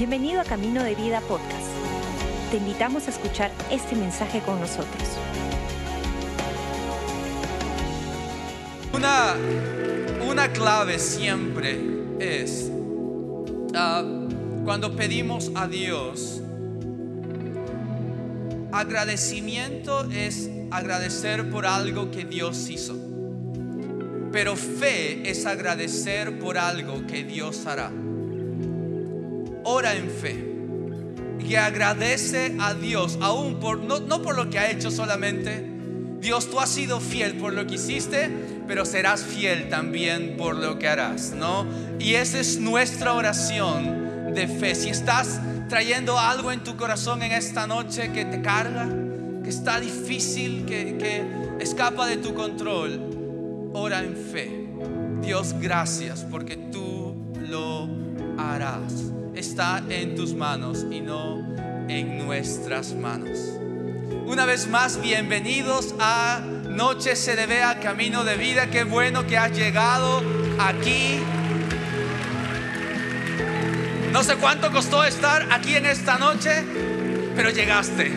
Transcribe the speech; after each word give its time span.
Bienvenido 0.00 0.40
a 0.40 0.44
Camino 0.44 0.82
de 0.82 0.94
Vida 0.94 1.20
Podcast. 1.20 1.68
Te 2.50 2.56
invitamos 2.56 3.06
a 3.06 3.10
escuchar 3.10 3.50
este 3.70 3.94
mensaje 3.94 4.40
con 4.40 4.58
nosotros. 4.58 5.02
Una, 8.94 9.34
una 10.26 10.50
clave 10.52 10.98
siempre 10.98 11.78
es 12.18 12.72
ah, 13.74 14.02
cuando 14.64 14.96
pedimos 14.96 15.50
a 15.54 15.68
Dios, 15.68 16.40
agradecimiento 18.72 20.10
es 20.10 20.48
agradecer 20.70 21.50
por 21.50 21.66
algo 21.66 22.10
que 22.10 22.24
Dios 22.24 22.70
hizo. 22.70 22.96
Pero 24.32 24.56
fe 24.56 25.30
es 25.30 25.44
agradecer 25.44 26.38
por 26.38 26.56
algo 26.56 27.06
que 27.06 27.22
Dios 27.22 27.66
hará. 27.66 27.92
Ora 29.72 29.94
en 29.94 30.10
fe. 30.10 30.36
Y 31.48 31.54
agradece 31.54 32.56
a 32.58 32.74
Dios, 32.74 33.18
aún 33.20 33.60
por, 33.60 33.78
no, 33.78 34.00
no 34.00 34.20
por 34.20 34.34
lo 34.34 34.50
que 34.50 34.58
ha 34.58 34.68
hecho 34.68 34.90
solamente. 34.90 35.64
Dios, 36.18 36.50
tú 36.50 36.58
has 36.58 36.70
sido 36.70 36.98
fiel 36.98 37.36
por 37.36 37.52
lo 37.52 37.68
que 37.68 37.76
hiciste, 37.76 38.28
pero 38.66 38.84
serás 38.84 39.22
fiel 39.22 39.68
también 39.68 40.36
por 40.36 40.56
lo 40.56 40.76
que 40.80 40.88
harás, 40.88 41.34
¿no? 41.36 41.66
Y 42.00 42.14
esa 42.14 42.40
es 42.40 42.58
nuestra 42.58 43.12
oración 43.12 44.34
de 44.34 44.48
fe. 44.48 44.74
Si 44.74 44.88
estás 44.88 45.40
trayendo 45.68 46.18
algo 46.18 46.50
en 46.50 46.64
tu 46.64 46.76
corazón 46.76 47.22
en 47.22 47.30
esta 47.30 47.68
noche 47.68 48.10
que 48.12 48.24
te 48.24 48.42
carga, 48.42 48.88
que 49.44 49.50
está 49.50 49.78
difícil, 49.78 50.64
que, 50.66 50.98
que 50.98 51.22
escapa 51.60 52.08
de 52.08 52.16
tu 52.16 52.34
control, 52.34 53.70
ora 53.72 54.02
en 54.02 54.16
fe. 54.16 54.66
Dios, 55.22 55.54
gracias 55.60 56.26
porque 56.28 56.56
tú 56.56 57.14
lo 57.48 57.88
harás. 58.36 59.12
Está 59.34 59.82
en 59.88 60.16
tus 60.16 60.34
manos 60.34 60.84
y 60.90 61.00
no 61.00 61.46
en 61.88 62.18
nuestras 62.18 62.94
manos. 62.94 63.38
Una 64.26 64.44
vez 64.44 64.68
más, 64.68 65.00
bienvenidos 65.00 65.94
a 65.98 66.40
Noche 66.68 67.14
se 67.14 67.36
debe 67.36 67.62
a 67.62 67.78
Camino 67.78 68.24
de 68.24 68.36
Vida. 68.36 68.70
Qué 68.70 68.84
bueno 68.84 69.26
que 69.26 69.38
has 69.38 69.56
llegado 69.56 70.22
aquí. 70.58 71.20
No 74.12 74.24
sé 74.24 74.36
cuánto 74.36 74.72
costó 74.72 75.04
estar 75.04 75.46
aquí 75.52 75.74
en 75.74 75.86
esta 75.86 76.18
noche, 76.18 76.64
pero 77.36 77.50
llegaste. 77.50 78.10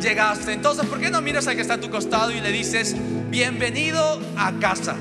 Llegaste. 0.00 0.52
Entonces, 0.52 0.86
¿por 0.86 1.00
qué 1.00 1.10
no 1.10 1.20
miras 1.20 1.46
al 1.46 1.54
que 1.54 1.62
está 1.62 1.74
a 1.74 1.80
tu 1.80 1.88
costado 1.88 2.32
y 2.32 2.40
le 2.40 2.50
dices, 2.50 2.96
bienvenido 3.30 4.20
a 4.36 4.52
casa? 4.60 4.96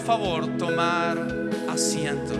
Favor, 0.00 0.56
tomar 0.58 1.18
asiento. 1.68 2.34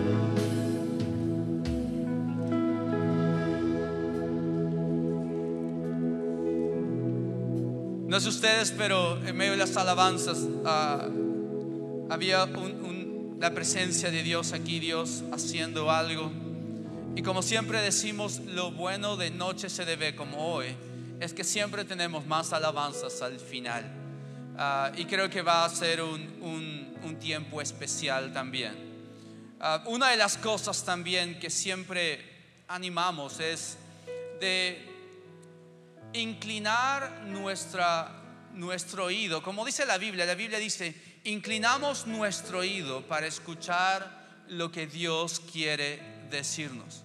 No 8.08 8.18
sé 8.18 8.28
ustedes, 8.28 8.72
pero 8.76 9.24
en 9.24 9.36
medio 9.36 9.52
de 9.52 9.58
las 9.58 9.76
alabanzas 9.76 10.38
ah, 10.64 11.08
había 12.10 12.48
la 13.38 13.54
presencia 13.54 14.10
de 14.10 14.22
Dios 14.22 14.52
aquí, 14.52 14.80
Dios 14.80 15.22
haciendo 15.32 15.90
algo. 15.90 16.30
Y 17.14 17.22
como 17.22 17.42
siempre 17.42 17.80
decimos, 17.80 18.40
lo 18.46 18.72
bueno 18.72 19.16
de 19.16 19.30
noche 19.30 19.68
se 19.68 19.84
debe 19.84 20.16
como 20.16 20.52
hoy, 20.54 20.66
es 21.20 21.32
que 21.32 21.44
siempre 21.44 21.84
tenemos 21.84 22.26
más 22.26 22.52
alabanzas 22.52 23.22
al 23.22 23.38
final. 23.38 23.84
Ah, 24.58 24.90
y 24.96 25.04
creo 25.04 25.30
que 25.30 25.42
va 25.42 25.64
a 25.64 25.68
ser 25.68 26.02
un- 26.02 26.89
un 27.04 27.18
tiempo 27.18 27.60
especial 27.60 28.32
también. 28.32 28.74
Ah, 29.60 29.82
una 29.86 30.08
de 30.10 30.16
las 30.16 30.36
cosas 30.36 30.84
también 30.84 31.38
que 31.38 31.50
siempre 31.50 32.24
animamos 32.68 33.40
es 33.40 33.76
de 34.40 34.86
inclinar 36.12 37.22
nuestra, 37.26 38.10
nuestro 38.54 39.04
oído. 39.06 39.42
Como 39.42 39.64
dice 39.64 39.86
la 39.86 39.98
Biblia, 39.98 40.24
la 40.26 40.34
Biblia 40.34 40.58
dice, 40.58 40.94
inclinamos 41.24 42.06
nuestro 42.06 42.60
oído 42.60 43.02
para 43.06 43.26
escuchar 43.26 44.44
lo 44.48 44.72
que 44.72 44.86
Dios 44.86 45.40
quiere 45.52 46.00
decirnos. 46.30 47.02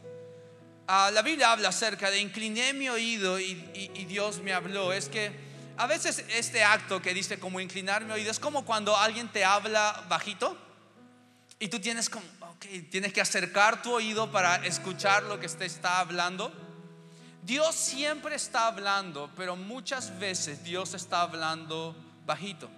Ah, 0.87 1.09
la 1.13 1.21
Biblia 1.21 1.51
habla 1.51 1.69
acerca 1.69 2.09
de 2.11 2.19
incliné 2.19 2.73
mi 2.73 2.89
oído 2.89 3.39
y, 3.39 3.51
y- 3.73 3.91
y 3.95 4.05
Dios 4.05 4.39
me 4.41 4.53
habló. 4.53 4.93
Es 4.93 5.09
que 5.09 5.31
a 5.77 5.87
veces 5.87 6.23
este 6.29 6.63
acto 6.63 7.01
que 7.01 7.13
dice 7.13 7.39
como 7.39 7.59
inclinar 7.59 8.03
mi 8.05 8.11
oído 8.11 8.31
es 8.31 8.39
como 8.39 8.65
cuando 8.65 8.95
alguien 8.95 9.27
te 9.29 9.43
habla 9.43 10.05
bajito 10.07 10.57
y 11.59 11.67
tú 11.67 11.79
tienes 11.79 12.09
que 12.09 13.21
acercar 13.21 13.81
tu 13.81 13.93
oído 13.93 14.31
para 14.31 14.57
escuchar 14.65 15.23
lo 15.23 15.39
que 15.39 15.47
te 15.47 15.65
está 15.65 15.99
hablando. 15.99 16.53
Dios 17.43 17.75
siempre 17.75 18.35
está 18.35 18.67
hablando, 18.67 19.29
pero 19.35 19.55
muchas 19.55 20.17
veces 20.19 20.63
Dios 20.63 20.93
está 20.93 21.21
hablando 21.21 21.95
bajito. 22.25 22.69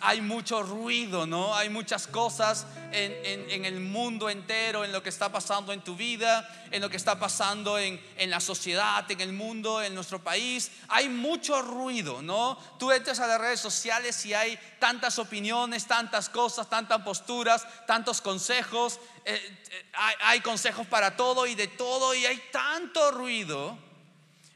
Hay 0.00 0.20
mucho 0.20 0.62
ruido, 0.62 1.26
¿no? 1.26 1.56
Hay 1.56 1.68
muchas 1.68 2.06
cosas 2.06 2.64
en, 2.92 3.64
el 3.64 3.80
mundo 3.80 4.30
entero, 4.30 4.84
en 4.84 4.92
lo 4.92 5.02
que 5.02 5.08
está 5.08 5.32
pasando 5.32 5.72
en 5.72 5.82
tu 5.82 5.96
vida, 5.96 6.48
en 6.70 6.80
lo 6.80 6.88
que 6.88 6.96
está 6.96 7.18
pasando 7.18 7.76
en, 7.78 8.00
en 8.16 8.30
la 8.30 8.38
sociedad, 8.38 9.10
en 9.10 9.20
el 9.20 9.32
mundo, 9.32 9.82
en 9.82 9.92
nuestro 9.92 10.22
país. 10.22 10.70
Hay 10.88 11.08
mucho 11.08 11.60
ruido, 11.60 12.22
¿no? 12.22 12.56
Tú 12.78 12.92
entras 12.92 13.18
a 13.18 13.26
las 13.26 13.40
redes 13.40 13.58
sociales 13.58 14.24
y 14.26 14.32
hay 14.32 14.56
tantas 14.78 15.18
opiniones, 15.18 15.88
tantas 15.88 16.28
cosas, 16.28 16.70
tantas 16.70 17.02
posturas, 17.02 17.66
tantos 17.84 18.20
consejos. 18.20 19.00
eh, 19.24 19.34
eh, 19.70 19.86
hay, 19.94 20.14
hay 20.20 20.40
consejos 20.40 20.86
para 20.86 21.16
todo 21.16 21.46
y 21.48 21.56
de 21.56 21.66
todo 21.66 22.14
y 22.14 22.26
hay 22.26 22.40
tanto 22.52 23.10
ruido. 23.10 23.76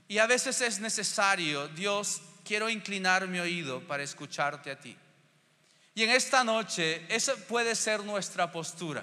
Y 0.07 0.19
a 0.19 0.27
veces 0.27 0.61
es 0.61 0.79
necesario, 0.79 1.67
Dios, 1.69 2.21
quiero 2.45 2.71
inclinar 2.71 3.27
mi 3.27 3.41
oído 3.41 3.81
para 3.81 4.05
escucharte 4.05 4.71
a 4.71 4.79
ti. 4.79 4.97
Y 5.99 6.05
en 6.05 6.11
esta 6.11 6.45
noche, 6.45 7.05
esa 7.09 7.35
puede 7.35 7.75
ser 7.75 8.05
nuestra 8.05 8.53
postura, 8.53 9.03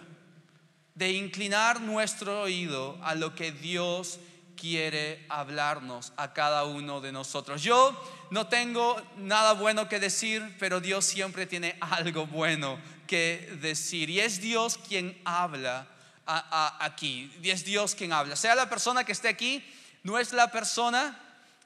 de 0.93 1.11
inclinar 1.11 1.81
nuestro 1.81 2.43
oído 2.43 2.97
a 3.03 3.15
lo 3.15 3.35
que 3.35 3.51
Dios 3.51 4.17
quiere 4.55 5.25
hablarnos 5.27 6.13
a 6.15 6.31
cada 6.31 6.63
uno 6.63 7.01
de 7.01 7.11
nosotros. 7.11 7.61
Yo 7.61 8.01
no 8.31 8.47
tengo 8.47 8.95
nada 9.17 9.51
bueno 9.55 9.89
que 9.89 9.99
decir, 9.99 10.55
pero 10.57 10.79
Dios 10.79 11.03
siempre 11.03 11.45
tiene 11.45 11.75
algo 11.81 12.27
bueno 12.27 12.79
que 13.07 13.57
decir. 13.59 14.09
Y 14.09 14.21
es 14.21 14.39
Dios 14.39 14.79
quien 14.87 15.21
habla 15.25 15.87
aquí. 16.25 17.29
Y 17.43 17.49
es 17.49 17.65
Dios 17.65 17.93
quien 17.93 18.13
habla. 18.13 18.37
Sea 18.37 18.55
la 18.55 18.69
persona 18.69 19.03
que 19.03 19.11
esté 19.11 19.27
aquí, 19.27 19.61
no 20.03 20.17
es 20.17 20.31
la 20.31 20.49
persona, 20.49 21.19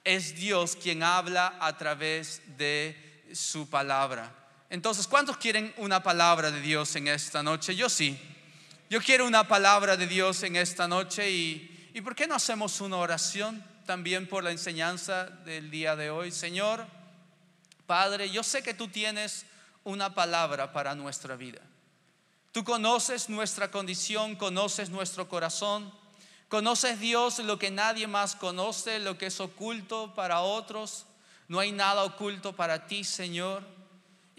es 0.03 0.35
Dios 0.35 0.75
quien 0.75 1.03
habla 1.03 1.55
a 1.59 1.77
través 1.77 2.41
de 2.57 3.29
su 3.31 3.69
palabra. 3.69 4.33
Entonces, 4.69 5.07
¿cuántos 5.07 5.37
quieren 5.37 5.73
una 5.77 6.03
palabra 6.03 6.51
de 6.51 6.61
Dios 6.61 6.95
en 6.95 7.07
esta 7.07 7.41
noche? 7.41 7.75
Yo 7.75 7.89
sí. 7.89 8.19
Yo 8.89 9.01
quiero 9.01 9.25
una 9.25 9.47
palabra 9.47 9.97
de 9.97 10.05
Dios 10.05 10.43
en 10.43 10.55
esta 10.55 10.87
noche 10.87 11.29
y, 11.31 11.91
¿y 11.93 12.01
por 12.01 12.15
qué 12.15 12.27
no 12.27 12.35
hacemos 12.35 12.79
una 12.81 12.97
oración 12.97 13.63
también 13.85 14.27
por 14.27 14.43
la 14.43 14.51
enseñanza 14.51 15.25
del 15.25 15.71
día 15.71 15.95
de 15.95 16.11
hoy? 16.11 16.31
Señor, 16.31 16.85
Padre, 17.87 18.29
yo 18.29 18.43
sé 18.43 18.61
que 18.61 18.75
tú 18.75 18.87
tienes 18.87 19.45
una 19.83 20.13
palabra 20.13 20.71
para 20.71 20.93
nuestra 20.93 21.35
vida. 21.35 21.61
Tú 22.51 22.63
conoces 22.63 23.29
nuestra 23.29 23.71
condición, 23.71 24.35
conoces 24.35 24.91
nuestro 24.91 25.27
corazón, 25.27 25.91
conoces 26.47 26.99
Dios 26.99 27.39
lo 27.39 27.57
que 27.57 27.71
nadie 27.71 28.05
más 28.05 28.35
conoce, 28.35 28.99
lo 28.99 29.17
que 29.17 29.27
es 29.27 29.39
oculto 29.39 30.13
para 30.13 30.41
otros. 30.41 31.05
No 31.47 31.59
hay 31.59 31.71
nada 31.71 32.03
oculto 32.03 32.55
para 32.55 32.85
ti, 32.85 33.03
Señor. 33.03 33.78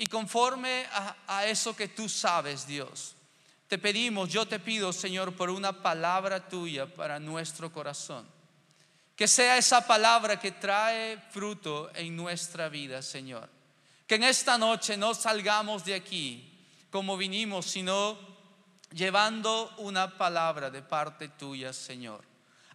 Y 0.01 0.07
conforme 0.07 0.87
a, 0.95 1.15
a 1.27 1.45
eso 1.45 1.77
que 1.77 1.89
tú 1.89 2.09
sabes, 2.09 2.67
Dios, 2.67 3.15
te 3.69 3.77
pedimos, 3.77 4.31
yo 4.31 4.49
te 4.49 4.59
pido, 4.59 4.95
Señor, 4.95 5.37
por 5.37 5.51
una 5.51 5.83
palabra 5.83 6.49
tuya 6.49 6.87
para 6.87 7.21
nuestro 7.21 7.71
corazón. 7.71 8.27
Que 9.15 9.29
sea 9.29 9.59
esa 9.59 9.87
palabra 9.87 10.41
que 10.41 10.53
trae 10.53 11.19
fruto 11.29 11.91
en 11.95 12.17
nuestra 12.17 12.71
vida, 12.71 13.03
Señor. 13.03 13.47
Que 14.07 14.15
en 14.15 14.25
esta 14.25 14.57
noche 14.57 14.97
no 14.97 15.13
salgamos 15.13 15.85
de 15.85 15.93
aquí 15.97 16.51
como 16.89 17.19
vinimos, 17.19 17.67
sino 17.67 18.19
llevando 18.95 19.71
una 19.77 20.17
palabra 20.17 20.71
de 20.71 20.81
parte 20.81 21.29
tuya, 21.29 21.75
Señor. 21.75 22.25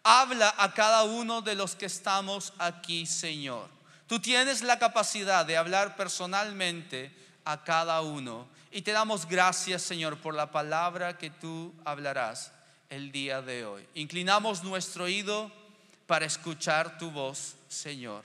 Habla 0.04 0.54
a 0.60 0.72
cada 0.76 1.06
uno 1.06 1.42
de 1.42 1.56
los 1.56 1.76
que 1.76 1.88
estamos 1.88 2.54
aquí, 2.60 3.08
Señor. 3.08 3.75
Tú 4.08 4.20
tienes 4.20 4.62
la 4.62 4.78
capacidad 4.78 5.46
de 5.46 5.58
hablar 5.58 5.96
personalmente 5.96 7.12
a 7.44 7.64
cada 7.64 8.02
uno. 8.02 8.48
Y 8.72 8.82
te 8.82 8.92
damos 8.92 9.28
gracias, 9.28 9.82
Señor, 9.82 10.18
por 10.18 10.34
la 10.34 10.52
palabra 10.52 11.18
que 11.18 11.30
tú 11.30 11.74
hablarás 11.86 12.52
el 12.90 13.12
día 13.12 13.42
de 13.42 13.66
hoy. 13.66 13.88
Inclinamos 13.96 14.64
nuestro 14.64 15.06
oído 15.06 15.52
para 16.06 16.26
escuchar 16.26 16.98
tu 16.98 17.10
voz, 17.10 17.56
Señor. 17.68 18.24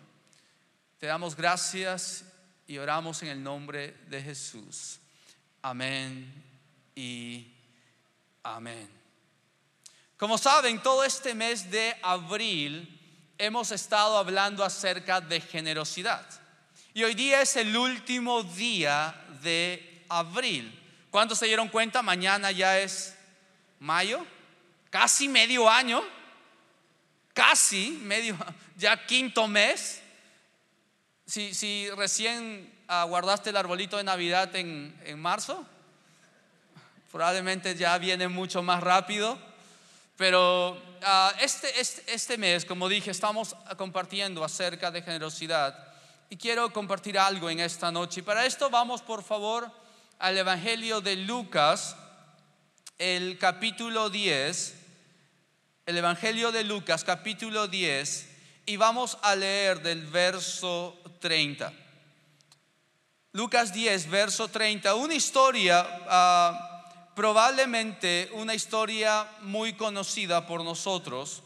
Te 0.99 1.06
damos 1.06 1.35
gracias 1.35 2.25
y 2.67 2.77
oramos 2.79 3.23
en 3.23 3.29
el 3.29 3.43
nombre 3.43 3.97
de 4.09 4.23
Jesús. 4.23 4.99
Amén 5.62 6.31
y 6.94 7.47
amén. 8.43 8.88
Como 10.19 10.37
saben, 10.37 10.82
todo 10.82 11.03
este 11.05 11.35
mes 11.35 11.71
de 11.71 11.97
abril 12.03 13.00
hemos 13.41 13.71
estado 13.71 14.19
hablando 14.19 14.63
acerca 14.63 15.19
de 15.21 15.41
generosidad. 15.41 16.27
Y 16.93 17.05
hoy 17.05 17.15
día 17.15 17.41
es 17.41 17.57
el 17.57 17.75
último 17.75 18.43
día 18.43 19.15
de 19.43 20.05
abril. 20.11 20.79
¿Cuántos 21.11 21.39
se 21.39 21.47
dieron 21.47 21.69
cuenta? 21.69 22.03
Mañana 22.03 22.51
ya 22.51 22.79
es 22.79 23.17
mayo, 23.79 24.27
casi 24.91 25.27
medio 25.27 25.71
año, 25.71 26.03
casi 27.33 27.99
medio, 28.03 28.37
ya 28.77 29.07
quinto 29.07 29.49
mes. 29.49 30.03
Si, 31.25 31.89
recién 31.97 32.71
guardaste 33.09 33.51
el 33.51 33.57
arbolito 33.57 33.97
de 33.97 34.05
Navidad 34.05 34.55
en, 34.55 35.01
en 35.05 35.19
marzo, 35.19 35.65
probablemente 37.11 37.75
ya 37.75 37.97
viene 37.97 38.29
mucho 38.29 38.63
más 38.63 38.83
rápido. 38.83 39.50
Pero 40.20 40.76
ah, 41.02 41.32
este, 41.40 41.81
este, 41.81 42.12
este 42.12 42.37
mes, 42.37 42.67
como 42.67 42.90
dije, 42.90 43.11
estamos 43.11 43.56
compartiendo 43.78 44.44
acerca 44.44 44.90
de 44.90 45.00
generosidad. 45.00 45.94
Y 46.28 46.37
quiero 46.37 46.70
compartir 46.75 47.19
algo 47.19 47.49
en 47.49 47.58
esta 47.58 47.90
noche. 47.90 48.20
Y 48.20 48.22
para 48.22 48.44
esto 48.44 48.69
vamos, 48.69 49.00
por 49.00 49.22
favor, 49.22 49.72
al 50.19 50.37
Evangelio 50.37 51.00
de 51.00 51.17
Lucas, 51.17 51.96
el 52.99 53.38
capítulo 53.38 54.11
10. 54.11 54.75
El 55.87 55.96
Evangelio 55.96 56.52
de 56.52 56.64
Lucas, 56.64 57.02
capítulo 57.02 57.67
10. 57.67 58.28
Y 58.67 58.76
vamos 58.76 59.17
a 59.22 59.34
leer 59.34 59.81
del 59.81 60.06
verso 60.06 61.00
30. 61.20 61.72
Lucas 63.32 63.72
10, 63.72 64.11
verso 64.11 64.49
30, 64.49 64.96
una 64.96 65.14
historia, 65.14 65.87
ah, 66.06 66.69
probablemente 67.20 68.31
una 68.32 68.55
historia 68.55 69.28
muy 69.43 69.75
conocida 69.75 70.46
por 70.46 70.64
nosotros, 70.64 71.43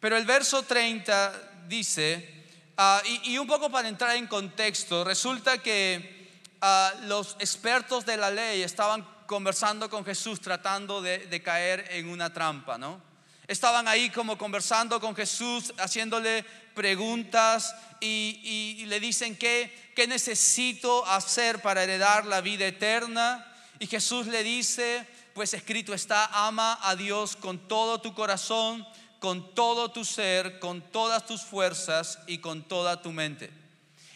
pero 0.00 0.16
el 0.16 0.24
verso 0.24 0.62
30 0.62 1.66
dice, 1.68 2.46
ah, 2.78 3.02
y, 3.24 3.36
un 3.36 3.46
poco 3.46 3.70
para 3.70 3.86
entrar 3.86 4.16
en 4.16 4.26
contexto, 4.26 5.04
resulta 5.04 5.58
que 5.58 6.30
ah, 6.62 6.94
los 7.02 7.36
expertos 7.38 8.06
de 8.06 8.16
la 8.16 8.30
ley 8.30 8.62
estaban 8.62 9.06
conversando 9.26 9.90
con 9.90 10.06
Jesús 10.06 10.40
tratando 10.40 11.02
de, 11.02 11.42
caer 11.44 11.84
en 11.90 12.08
una 12.08 12.32
trampa, 12.32 12.78
¿no? 12.78 12.98
Estaban 13.46 13.88
ahí 13.88 14.08
como 14.08 14.38
conversando 14.38 14.98
con 15.02 15.14
Jesús, 15.14 15.74
haciéndole 15.76 16.46
preguntas 16.74 17.76
y, 18.00 18.84
le 18.86 18.98
dicen 19.00 19.36
¿qué, 19.36 19.92
qué 19.94 20.06
necesito 20.06 21.04
hacer 21.04 21.60
para 21.60 21.82
heredar 21.82 22.24
la 22.24 22.40
vida 22.40 22.66
eterna. 22.66 23.46
Y 23.78 23.86
Jesús 23.86 24.26
le 24.26 24.42
dice, 24.42 25.06
pues 25.34 25.54
escrito 25.54 25.94
está, 25.94 26.26
ama 26.46 26.78
a 26.82 26.96
Dios 26.96 27.36
con 27.36 27.68
todo 27.68 28.00
tu 28.00 28.14
corazón, 28.14 28.86
con 29.20 29.54
todo 29.54 29.90
tu 29.90 30.04
ser, 30.04 30.58
con 30.58 30.80
todas 30.80 31.26
tus 31.26 31.42
fuerzas 31.42 32.18
y 32.26 32.38
con 32.38 32.62
toda 32.62 33.02
tu 33.02 33.12
mente. 33.12 33.50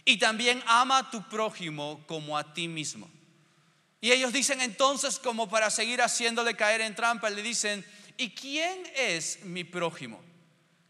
Y 0.05 0.19
también 0.19 0.63
ama 0.67 0.99
a 0.99 1.11
tu 1.11 1.23
prójimo 1.29 2.05
como 2.07 2.37
a 2.37 2.53
ti 2.55 2.69
mismo. 2.69 3.09
Y 4.01 4.13
ellos 4.13 4.33
dicen 4.33 4.61
entonces, 4.61 5.19
como 5.19 5.49
para 5.49 5.71
seguir 5.71 6.03
haciéndole 6.03 6.57
caer 6.57 6.83
en 6.83 6.95
trampa, 6.95 7.31
le 7.31 7.43
dicen, 7.43 7.85
¿y 8.19 8.31
quién 8.31 8.83
es 8.95 9.43
mi 9.45 9.65
prójimo? 9.65 10.21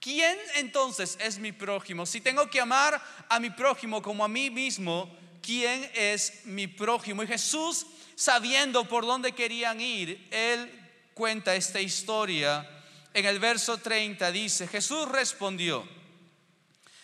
¿Quién 0.00 0.36
entonces 0.56 1.16
es 1.20 1.38
mi 1.38 1.52
prójimo? 1.52 2.06
Si 2.06 2.20
tengo 2.20 2.50
que 2.50 2.60
amar 2.60 3.00
a 3.28 3.40
mi 3.40 3.50
prójimo 3.50 4.02
como 4.02 4.24
a 4.24 4.28
mí 4.28 4.50
mismo, 4.50 5.08
¿quién 5.40 5.90
es 5.94 6.44
mi 6.44 6.66
prójimo? 6.66 7.22
Y 7.22 7.26
Jesús, 7.26 7.86
sabiendo 8.16 8.84
por 8.88 9.06
dónde 9.06 9.32
querían 9.32 9.80
ir, 9.80 10.28
él 10.30 10.70
cuenta 11.14 11.54
esta 11.54 11.80
historia. 11.80 12.68
En 13.12 13.24
el 13.26 13.38
verso 13.38 13.78
30 13.78 14.30
dice, 14.32 14.66
Jesús 14.66 15.08
respondió, 15.08 15.86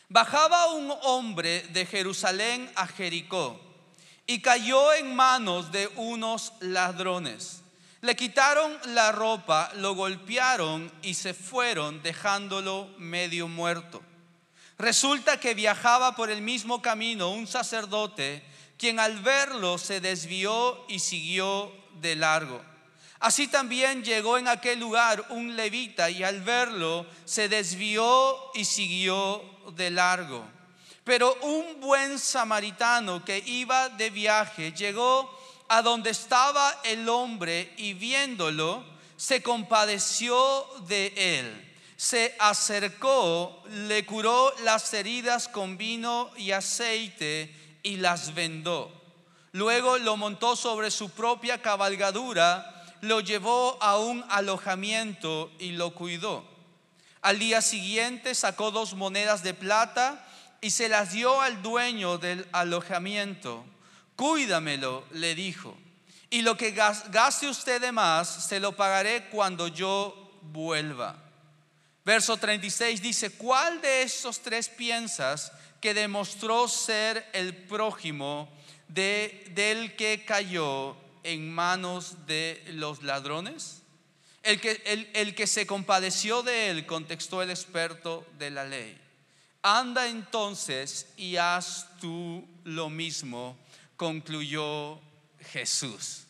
bajaba 0.09 0.73
un 0.73 0.93
hombre 1.03 1.63
de 1.71 1.87
Jerusalén 1.87 2.71
a 2.75 2.87
Jericó 2.87 3.61
y 4.27 4.41
cayó 4.41 4.93
en 4.93 5.15
manos 5.15 5.71
de 5.71 5.89
unos 5.97 6.53
ladrones 6.61 7.61
le 8.03 8.17
quitaron 8.17 8.79
la 8.87 9.13
ropa, 9.13 9.71
lo 9.75 9.95
golpearon 9.95 10.91
y 11.03 11.15
se 11.15 11.35
fueron 11.35 12.03
dejándolo 12.03 12.89
medio 12.97 13.47
muerto. 13.47 14.03
Resulta 14.79 15.39
que 15.39 15.53
viajaba 15.53 16.17
por 16.17 16.31
el 16.31 16.41
mismo 16.41 16.81
camino 16.81 17.31
un 17.31 17.47
sacerdote, 17.47 18.43
quien 18.81 18.99
al 18.99 19.19
verlo 19.19 19.77
se 19.77 20.01
desvió 20.01 20.87
y 20.89 21.01
siguió 21.01 21.71
de 22.01 22.17
largo. 22.17 22.63
Así 23.19 23.47
también 23.47 24.03
llegó 24.03 24.39
en 24.39 24.49
aquel 24.49 24.81
lugar 24.81 25.23
un 25.29 25.55
levita 25.55 26.09
y 26.09 26.25
al 26.25 26.41
verlo 26.41 27.05
se 27.27 27.51
desvió 27.51 28.39
y 28.55 28.65
siguió 28.65 29.45
de 29.77 29.91
largo. 29.91 30.43
Pero 31.05 31.37
un 31.43 31.79
buen 31.79 32.19
samaritano 32.19 33.23
que 33.23 33.43
iba 33.45 33.91
de 33.91 34.09
viaje 34.09 34.73
llegó 34.73 35.31
a 35.69 35.83
donde 35.83 36.09
estaba 36.09 36.81
el 36.83 37.07
hombre 37.11 37.75
y 37.77 37.93
viéndolo, 37.93 38.83
se 39.15 39.43
compadeció 39.43 40.65
de 40.89 41.13
él. 41.39 41.75
Se 41.99 42.35
acercó, 42.39 43.63
le 43.69 44.07
curó 44.07 44.55
las 44.65 44.95
heridas 44.95 45.49
con 45.49 45.77
vino 45.77 46.31
y 46.39 46.53
aceite 46.53 47.61
y 47.83 47.97
las 47.97 48.35
vendó. 48.35 48.91
Luego 49.53 49.99
lo 49.99 50.17
montó 50.17 50.57
sobre 50.57 50.91
su 50.91 51.11
propia 51.11 51.61
cabalgadura, 51.61 52.85
lo 53.01 53.21
llevó 53.21 53.79
a 53.83 53.99
un 53.99 54.25
alojamiento 54.29 55.51
y 55.59 55.73
lo 55.73 55.95
cuidó. 55.95 56.45
Al 57.23 57.39
día 57.39 57.61
siguiente 57.63 58.35
sacó 58.35 58.71
dos 58.71 58.95
monedas 58.95 59.43
de 59.43 59.55
plata 59.55 60.27
y 60.61 60.71
se 60.71 60.89
las 60.89 61.13
dio 61.13 61.41
al 61.41 61.63
dueño 61.63 62.19
del 62.19 62.47
alojamiento 62.53 63.65
Cuídamelo, 64.21 65.07
le 65.13 65.35
dijo, 65.35 65.75
y 66.29 66.43
lo 66.43 66.55
que 66.55 66.73
gaste 66.73 67.49
usted 67.49 67.81
de 67.81 67.91
más, 67.91 68.29
se 68.29 68.61
lo 68.61 68.77
pagaré 68.77 69.31
cuando 69.31 69.67
yo 69.67 70.39
vuelva. 70.43 71.17
Verso 72.05 72.37
36 72.37 73.01
dice, 73.01 73.31
¿cuál 73.31 73.81
de 73.81 74.03
estos 74.03 74.41
tres 74.41 74.69
piensas 74.69 75.53
que 75.81 75.95
demostró 75.95 76.69
ser 76.69 77.29
el 77.33 77.57
prójimo 77.57 78.49
de, 78.89 79.51
del 79.55 79.97
que 79.97 80.25
cayó 80.25 80.97
en 81.23 81.53
manos 81.53 82.27
de 82.27 82.63
los 82.69 83.03
ladrones? 83.03 83.83
El 84.43 84.61
que, 84.61 84.83
el, 84.87 85.11
el 85.15 85.35
que 85.35 85.47
se 85.47 85.67
compadeció 85.67 86.43
de 86.43 86.71
él, 86.71 86.87
contestó 86.87 87.43
el 87.43 87.51
experto 87.51 88.27
de 88.39 88.51
la 88.51 88.65
ley. 88.65 88.99
Anda 89.63 90.07
entonces 90.07 91.07
y 91.17 91.37
haz 91.37 91.87
tú 92.01 92.47
lo 92.65 92.89
mismo 92.89 93.59
concluyó 93.97 94.99
Jesús. 95.53 96.25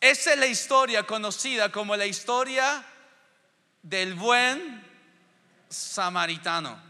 Esa 0.00 0.32
es 0.32 0.38
la 0.38 0.46
historia 0.46 1.04
conocida 1.04 1.70
como 1.70 1.94
la 1.94 2.06
historia 2.06 2.84
del 3.82 4.14
buen 4.14 4.84
samaritano. 5.68 6.87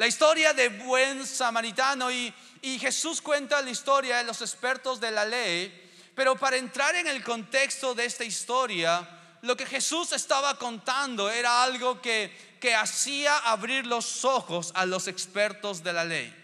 La 0.00 0.06
historia 0.06 0.54
del 0.54 0.70
buen 0.78 1.26
samaritano 1.26 2.10
y, 2.10 2.32
Jesús 2.62 3.20
cuenta 3.20 3.60
la 3.60 3.68
historia 3.68 4.16
de 4.16 4.24
los 4.24 4.40
expertos 4.40 4.98
de 4.98 5.10
la 5.10 5.26
ley, 5.26 5.90
pero 6.14 6.36
para 6.36 6.56
entrar 6.56 6.96
en 6.96 7.06
el 7.06 7.22
contexto 7.22 7.94
de 7.94 8.06
esta 8.06 8.24
historia, 8.24 9.06
lo 9.42 9.54
que 9.58 9.66
Jesús 9.66 10.12
estaba 10.12 10.56
contando 10.56 11.28
era 11.28 11.62
algo 11.62 12.00
que, 12.00 12.34
que 12.58 12.74
hacía 12.74 13.36
abrir 13.40 13.86
los 13.86 14.24
ojos 14.24 14.72
a 14.74 14.86
los 14.86 15.06
expertos 15.06 15.82
de 15.82 15.92
la 15.92 16.06
ley. 16.06 16.34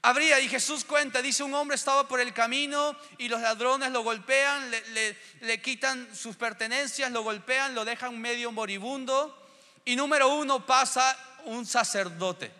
Habría, 0.00 0.40
y 0.40 0.48
Jesús 0.48 0.86
cuenta, 0.86 1.20
dice, 1.20 1.42
un 1.42 1.52
hombre 1.52 1.74
estaba 1.74 2.08
por 2.08 2.18
el 2.18 2.32
camino 2.32 2.96
y 3.18 3.28
los 3.28 3.42
ladrones 3.42 3.92
lo 3.92 4.02
golpean, 4.02 4.70
le, 5.42 5.60
quitan 5.60 6.08
sus 6.16 6.36
pertenencias, 6.36 7.12
lo 7.12 7.24
golpean, 7.24 7.74
lo 7.74 7.84
dejan 7.84 8.18
medio 8.18 8.52
moribundo. 8.52 9.38
Y 9.84 9.96
número 9.96 10.28
uno 10.28 10.64
pasa 10.64 11.14
un 11.46 11.66
sacerdote. 11.66 12.50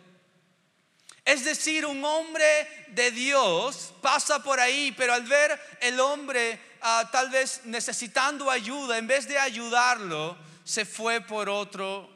Es 1.24 1.44
decir, 1.44 1.86
un 1.86 2.04
hombre 2.04 2.44
de 2.88 3.10
Dios 3.10 3.94
pasa 4.02 4.42
por 4.42 4.60
ahí, 4.60 4.92
pero 4.92 5.14
al 5.14 5.22
ver 5.22 5.58
el 5.80 5.98
hombre 5.98 6.60
ah, 6.82 7.08
tal 7.10 7.30
vez 7.30 7.62
necesitando 7.64 8.50
ayuda, 8.50 8.98
en 8.98 9.06
vez 9.06 9.26
de 9.26 9.38
ayudarlo, 9.38 10.36
se 10.64 10.84
fue 10.84 11.22
por 11.22 11.48
otro 11.48 12.10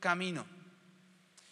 camino. 0.00 0.46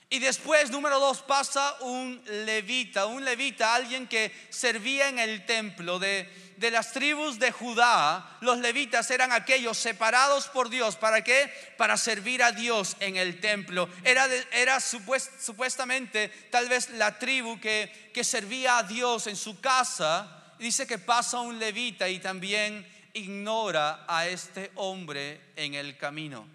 Y 0.08 0.18
después, 0.18 0.70
número 0.70 1.00
dos, 1.00 1.22
pasa 1.22 1.74
un 1.80 2.22
levita, 2.26 3.06
un 3.06 3.24
levita, 3.24 3.74
alguien 3.74 4.06
que 4.06 4.30
servía 4.50 5.08
en 5.08 5.18
el 5.18 5.46
templo 5.46 5.98
de, 5.98 6.41
de 6.56 6.70
las 6.70 6.92
tribus 6.92 7.38
de 7.38 7.52
Judá, 7.52 8.38
los 8.40 8.58
levitas 8.58 9.10
eran 9.10 9.32
aquellos 9.32 9.78
separados 9.78 10.48
por 10.48 10.68
Dios. 10.68 10.96
¿Para 10.96 11.22
qué? 11.22 11.52
Para 11.76 11.96
servir 11.96 12.42
a 12.42 12.52
Dios 12.52 12.96
en 13.00 13.16
el 13.16 13.40
templo. 13.40 13.88
Era, 14.04 14.26
era 14.52 14.80
supuestamente 14.80 16.28
tal 16.50 16.68
vez 16.68 16.90
la 16.90 17.18
tribu 17.18 17.60
que, 17.60 18.10
que 18.14 18.24
servía 18.24 18.78
a 18.78 18.82
Dios 18.82 19.26
en 19.26 19.36
su 19.36 19.60
casa. 19.60 20.54
Dice 20.58 20.86
que 20.86 20.98
pasa 20.98 21.40
un 21.40 21.58
levita 21.58 22.08
y 22.08 22.18
también 22.18 22.86
ignora 23.14 24.04
a 24.06 24.26
este 24.26 24.70
hombre 24.76 25.52
en 25.56 25.74
el 25.74 25.96
camino. 25.96 26.46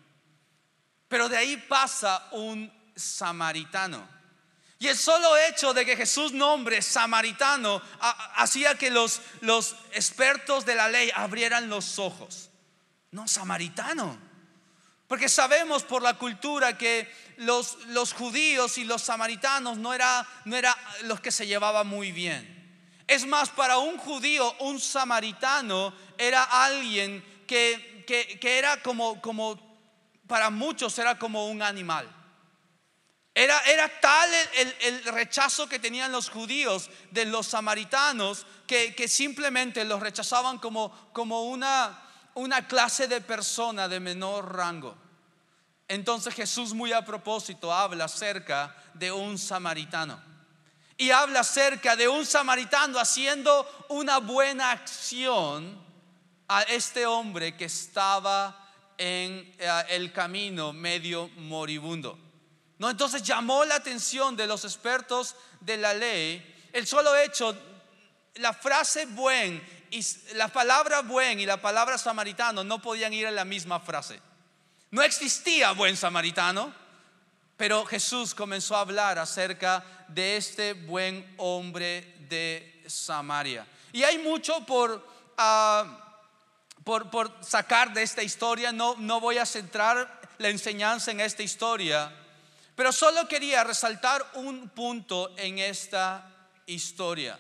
Pero 1.08 1.30
de 1.30 1.38
ahí 1.38 1.58
pasa 1.58 2.28
un 2.32 2.72
samaritano. 2.96 4.17
Y 4.80 4.88
el 4.88 4.98
solo 4.98 5.36
hecho 5.38 5.74
de 5.74 5.86
que 5.86 5.98
Jesús 5.98 6.34
nombre 6.34 6.82
samaritano 6.82 7.82
hacía 8.36 8.78
que 8.78 8.92
los, 8.92 9.22
los 9.42 9.76
expertos 9.94 10.66
de 10.66 10.76
la 10.76 10.88
ley 10.88 11.12
abrieran 11.16 11.70
los 11.70 11.98
ojos. 11.98 12.50
No, 13.12 13.28
samaritano. 13.28 14.20
Porque 15.08 15.30
sabemos 15.30 15.84
por 15.84 16.04
la 16.04 16.16
cultura 16.16 16.78
que 16.78 17.12
los, 17.38 17.78
los 17.88 18.14
judíos 18.14 18.78
y 18.78 18.84
los 18.84 19.02
samaritanos 19.02 19.78
no 19.78 19.94
eran 19.94 20.28
no 20.46 20.56
era 20.56 20.76
los 21.04 21.22
que 21.22 21.32
se 21.32 21.48
llevaban 21.48 21.88
muy 21.88 22.12
bien. 22.12 22.58
Es 23.08 23.26
más, 23.26 23.50
para 23.50 23.78
un 23.78 23.98
judío, 23.98 24.54
un 24.60 24.82
samaritano 24.82 25.94
era 26.18 26.44
alguien 26.44 27.24
que, 27.48 28.04
que, 28.06 28.58
era 28.58 28.82
como, 28.82 29.22
como, 29.22 29.58
para 30.28 30.50
muchos 30.50 31.00
era 31.00 31.18
como 31.18 31.48
un 31.48 31.62
animal. 31.62 32.06
Era, 33.38 33.60
era 33.68 33.88
tal 34.02 34.32
el, 34.56 34.76
el, 34.80 35.04
rechazo 35.14 35.70
que 35.70 35.78
tenían 35.78 36.12
los 36.12 36.28
judíos 36.28 36.90
de 37.12 37.24
los 37.26 37.46
samaritanos 37.46 38.48
que, 38.66 38.96
que 38.96 39.08
simplemente 39.08 39.86
los 39.86 40.00
rechazaban 40.00 40.58
como, 40.58 41.12
como 41.14 41.44
una, 41.44 42.02
una 42.34 42.68
clase 42.68 43.08
de 43.08 43.22
persona 43.22 43.88
de 43.88 44.00
menor 44.00 44.56
rango. 44.56 44.98
Entonces 45.88 46.34
Jesús 46.34 46.74
muy 46.74 46.92
a 46.94 47.06
propósito 47.06 47.72
habla 47.72 48.06
acerca 48.06 48.76
de 48.96 49.12
un 49.12 49.38
samaritano 49.38 50.20
y 50.98 51.12
habla 51.12 51.42
acerca 51.42 51.96
de 51.96 52.08
un 52.08 52.26
samaritano 52.26 52.98
haciendo 52.98 53.86
una 53.90 54.18
buena 54.18 54.72
acción 54.72 55.80
a 56.48 56.64
este 56.64 57.06
hombre 57.06 57.56
que 57.56 57.66
estaba 57.66 58.68
en 58.98 59.54
eh, 59.60 59.84
el 59.90 60.12
camino 60.12 60.74
medio 60.74 61.30
moribundo. 61.36 62.27
No, 62.80 62.90
entonces 62.90 63.24
llamó 63.24 63.66
la 63.66 63.76
atención 63.76 64.36
de 64.36 64.48
los 64.48 64.64
expertos 64.64 65.36
de 65.62 65.78
la 65.78 65.94
ley 65.94 66.56
el 66.78 66.86
solo 66.86 67.16
hecho, 67.16 67.58
la 68.36 68.54
frase 68.54 69.08
buen 69.08 69.62
y 69.90 70.06
la 70.36 70.48
palabra 70.48 71.02
buen 71.02 71.40
y 71.40 71.46
la 71.48 71.58
palabra 71.58 71.98
samaritano 71.98 72.64
no 72.64 72.80
podían 72.80 73.14
ir 73.14 73.26
en 73.26 73.36
la 73.36 73.46
misma 73.46 73.80
frase. 73.80 74.22
No 74.92 75.02
existía 75.02 75.72
buen 75.72 75.98
samaritano, 75.98 76.72
pero 77.56 77.84
Jesús 77.86 78.36
comenzó 78.36 78.76
a 78.76 78.82
hablar 78.82 79.18
acerca 79.18 79.84
de 80.08 80.38
este 80.38 80.74
buen 80.74 81.34
hombre 81.38 82.16
de 82.30 82.84
Samaria. 82.86 83.66
Y 83.92 84.04
hay 84.04 84.20
mucho 84.20 84.66
por, 84.66 85.04
ah, 85.38 86.22
por, 86.84 87.10
por, 87.10 87.44
sacar 87.44 87.92
de 87.94 88.04
esta 88.04 88.22
historia. 88.22 88.72
No, 88.72 88.96
no 89.00 89.20
voy 89.20 89.40
a 89.40 89.46
centrar 89.46 90.22
la 90.38 90.50
enseñanza 90.50 91.10
en 91.10 91.22
esta 91.22 91.42
historia, 91.42 92.14
pero 92.78 92.94
solo 92.94 93.28
quería 93.28 93.66
resaltar 93.66 94.26
un 94.36 94.70
punto 94.70 95.34
en 95.36 95.60
esta 95.60 96.32
historia. 96.68 97.38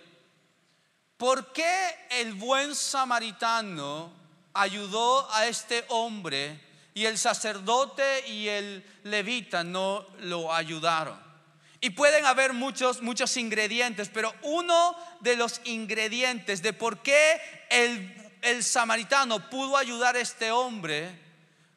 ¿Por 1.15 1.53
qué 1.53 2.07
el 2.09 2.33
buen 2.33 2.75
samaritano 2.75 4.11
ayudó 4.57 5.31
a 5.33 5.45
este 5.45 5.85
hombre 5.89 6.59
y 6.93 7.05
el 7.05 7.19
sacerdote 7.19 8.27
y 8.27 8.47
el 8.47 8.83
levita 9.03 9.63
no 9.63 10.07
lo 10.21 10.51
ayudaron. 10.51 11.21
Y 11.79 11.91
pueden 11.91 12.25
haber 12.25 12.53
muchos, 12.53 13.03
muchos 13.03 13.37
ingredientes, 13.37 14.09
pero 14.11 14.33
uno 14.41 14.95
de 15.19 15.35
los 15.35 15.61
ingredientes 15.65 16.63
de 16.63 16.73
por 16.73 17.03
qué 17.03 17.39
el, 17.69 18.31
el 18.41 18.63
samaritano 18.63 19.47
pudo 19.51 19.77
ayudar 19.77 20.15
a 20.15 20.21
este 20.21 20.51
hombre, 20.51 21.21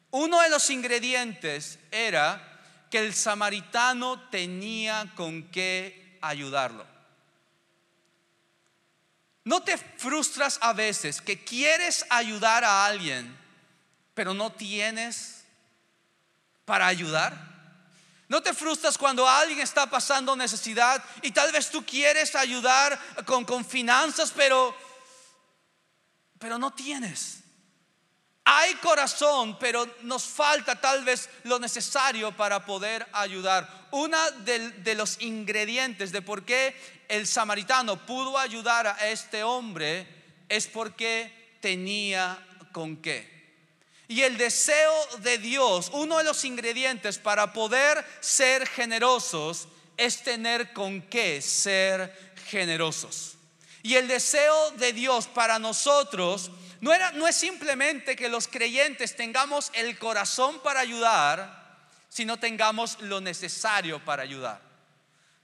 uno 0.09 0.41
de 0.41 0.49
los 0.49 0.67
ingredientes 0.71 1.77
era 1.91 2.50
que 2.91 2.99
el 2.99 3.15
samaritano 3.15 4.19
tenía 4.29 5.11
con 5.15 5.43
qué 5.49 6.19
ayudarlo. 6.21 6.85
¿No 9.43 9.63
te 9.63 9.75
frustras 9.77 10.59
a 10.61 10.73
veces 10.73 11.19
que 11.21 11.43
quieres 11.43 12.05
ayudar 12.09 12.63
a 12.63 12.85
alguien? 12.85 13.41
pero 14.13 14.33
no 14.33 14.51
tienes 14.51 15.43
para 16.65 16.87
ayudar? 16.87 17.49
¿No 18.27 18.41
te 18.41 18.53
frustras 18.53 18.97
cuando 18.97 19.27
alguien 19.27 19.59
está 19.59 19.89
pasando 19.89 20.35
necesidad 20.35 21.03
y 21.21 21.31
tal 21.31 21.51
vez 21.51 21.69
tú 21.69 21.85
quieres 21.85 22.33
ayudar 22.35 22.99
con, 23.25 23.43
con 23.43 23.65
finanzas, 23.65 24.31
pero, 24.35 24.75
pero 26.39 26.57
no 26.57 26.71
tienes? 26.71 27.40
Hay 28.53 28.75
corazón, 28.75 29.57
pero 29.57 29.87
nos 30.01 30.25
falta 30.25 30.75
tal 30.75 31.05
vez 31.05 31.29
lo 31.43 31.57
necesario 31.57 32.35
para 32.35 32.65
poder 32.65 33.07
ayudar. 33.13 33.87
Una 33.91 34.29
de, 34.29 34.71
de, 34.71 34.93
los 34.93 35.21
ingredientes 35.21 36.11
de 36.11 36.21
por 36.21 36.43
qué 36.43 36.75
el 37.07 37.27
samaritano 37.27 38.05
pudo 38.05 38.37
ayudar 38.37 38.87
a 38.87 39.07
este 39.07 39.41
hombre 39.41 40.05
es 40.49 40.67
porque 40.67 41.55
tenía 41.61 42.45
con 42.73 42.97
qué. 42.97 43.25
Y 44.09 44.23
el 44.23 44.37
deseo 44.37 44.93
de 45.19 45.37
Dios, 45.37 45.89
uno 45.93 46.17
de 46.17 46.25
los 46.25 46.43
ingredientes 46.43 47.19
para 47.19 47.53
poder 47.53 48.05
ser 48.19 48.67
generosos 48.67 49.69
es 49.95 50.23
tener 50.23 50.73
con 50.73 51.03
qué 51.03 51.41
ser 51.41 52.33
generosos. 52.47 53.37
Y 53.81 53.95
el 53.95 54.09
deseo 54.09 54.71
de 54.71 54.91
Dios 54.91 55.27
para 55.27 55.57
nosotros 55.57 56.51
no, 56.81 56.91
era, 56.93 57.11
no 57.11 57.27
es 57.27 57.35
simplemente 57.35 58.15
que 58.15 58.27
los 58.27 58.47
creyentes 58.47 59.15
tengamos 59.15 59.69
el 59.73 59.97
corazón 59.97 60.59
para 60.61 60.79
ayudar, 60.79 61.79
sino 62.09 62.37
tengamos 62.37 62.99
lo 63.01 63.21
necesario 63.21 64.03
para 64.03 64.23
ayudar. 64.23 64.59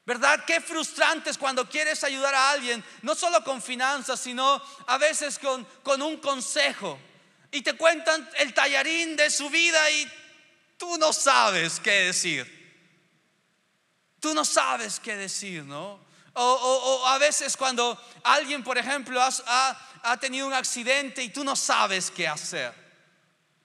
¿Verdad? 0.05 0.43
Qué 0.45 0.61
frustrante 0.61 1.29
es 1.29 1.37
cuando 1.37 1.69
quieres 1.69 2.03
ayudar 2.03 2.33
a 2.33 2.51
alguien, 2.51 2.83
no 3.01 3.13
solo 3.13 3.43
con 3.43 3.61
finanzas, 3.61 4.19
sino 4.19 4.61
a 4.87 4.97
veces 4.97 5.37
con, 5.37 5.63
con 5.83 6.01
un 6.01 6.17
consejo 6.17 6.99
y 7.51 7.61
te 7.61 7.73
cuentan 7.73 8.27
el 8.37 8.53
tallarín 8.53 9.15
de 9.15 9.29
su 9.29 9.49
vida 9.49 9.89
y 9.91 10.11
tú 10.77 10.97
no 10.97 11.13
sabes 11.13 11.79
qué 11.79 12.05
decir. 12.05 12.57
Tú 14.19 14.33
no 14.33 14.43
sabes 14.43 14.99
qué 14.99 15.15
decir, 15.15 15.63
¿no? 15.63 16.05
O, 16.33 17.03
a 17.07 17.17
veces 17.17 17.57
cuando 17.57 17.99
alguien, 18.23 18.63
por 18.63 18.77
ejemplo, 18.77 19.19
ha 19.21 19.86
tenido 20.19 20.47
un 20.47 20.53
accidente 20.53 21.23
y 21.23 21.29
tú 21.29 21.43
no 21.43 21.55
sabes 21.55 22.11
qué 22.11 22.27
hacer, 22.27 22.73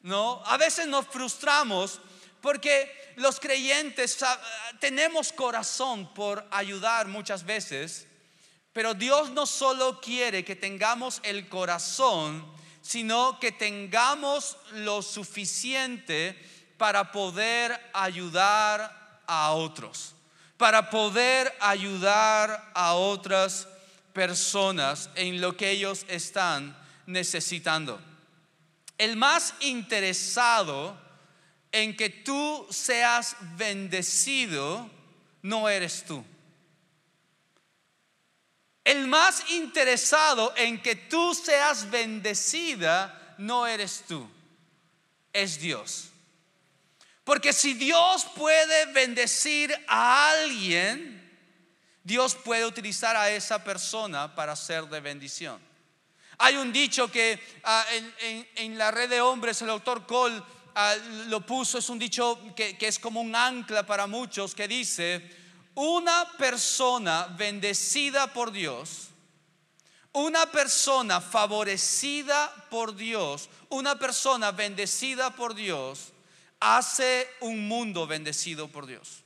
¿no? 0.02 0.42
A 0.46 0.56
veces 0.56 0.86
nos 0.86 1.06
frustramos 1.06 2.00
porque 2.40 3.12
los 3.16 3.38
creyentes 3.38 4.18
tenemos 4.80 5.32
corazón 5.32 6.12
por 6.12 6.46
ayudar 6.50 7.06
muchas 7.06 7.44
veces, 7.44 8.06
pero 8.72 8.94
Dios 8.94 9.30
no 9.30 9.46
solo 9.46 10.00
quiere 10.00 10.44
que 10.44 10.56
tengamos 10.56 11.20
el 11.22 11.48
corazón, 11.48 12.50
sino 12.80 13.38
que 13.38 13.52
tengamos 13.52 14.56
lo 14.72 15.02
suficiente 15.02 16.36
para 16.78 17.12
poder 17.12 17.78
ayudar 17.92 19.22
a 19.26 19.52
otros, 19.52 20.14
para 20.56 20.90
poder 20.90 21.54
ayudar 21.60 22.72
a 22.74 22.94
otras 22.94 23.68
personas 24.12 25.10
en 25.14 25.40
lo 25.40 25.56
que 25.56 25.70
ellos 25.70 26.04
están 26.08 26.76
necesitando. 27.06 28.00
El 28.98 29.16
más 29.16 29.54
interesado 29.60 31.00
en 31.72 31.96
que 31.96 32.10
tú 32.10 32.66
seas 32.70 33.36
bendecido 33.56 34.90
no 35.42 35.68
eres 35.68 36.04
tú. 36.04 36.24
El 38.84 39.06
más 39.06 39.50
interesado 39.50 40.52
en 40.56 40.82
que 40.82 40.96
tú 40.96 41.34
seas 41.34 41.90
bendecida 41.90 43.34
no 43.38 43.66
eres 43.66 44.04
tú, 44.08 44.28
es 45.32 45.60
Dios. 45.60 46.08
Porque 47.24 47.52
si 47.52 47.74
Dios 47.74 48.26
puede 48.34 48.86
bendecir 48.86 49.72
a 49.86 50.32
alguien, 50.32 51.21
Dios 52.04 52.34
puede 52.34 52.66
utilizar 52.66 53.16
a 53.16 53.30
esa 53.30 53.62
persona 53.62 54.34
para 54.34 54.56
ser 54.56 54.86
de 54.86 55.00
bendición. 55.00 55.60
Hay 56.38 56.56
un 56.56 56.72
dicho 56.72 57.10
que 57.10 57.40
ah, 57.64 57.84
en, 58.56 58.78
la 58.78 58.90
red 58.90 59.08
de 59.08 59.20
hombres 59.20 59.60
el 59.62 59.68
doctor 59.68 60.06
Cole 60.06 60.42
ah, 60.74 60.94
lo 61.26 61.40
puso, 61.46 61.78
es 61.78 61.88
un 61.88 61.98
dicho 61.98 62.38
que 62.56 62.76
es 62.80 62.98
como 62.98 63.20
un 63.20 63.34
ancla 63.36 63.84
para 63.84 64.06
muchos 64.06 64.54
que 64.54 64.66
dice, 64.66 65.30
una 65.74 66.30
persona 66.36 67.28
bendecida 67.36 68.32
por 68.32 68.52
Dios, 68.52 69.08
Una 70.14 70.44
persona 70.44 71.22
favorecida 71.22 72.66
por 72.68 72.94
Dios, 72.94 73.48
una 73.70 73.98
persona 73.98 74.52
bendecida 74.52 75.30
por 75.34 75.54
Dios, 75.54 76.12
hace 76.60 77.26
un 77.40 77.66
mundo 77.66 78.06
bendecido 78.06 78.68
por 78.68 78.84
Dios. 78.84 79.21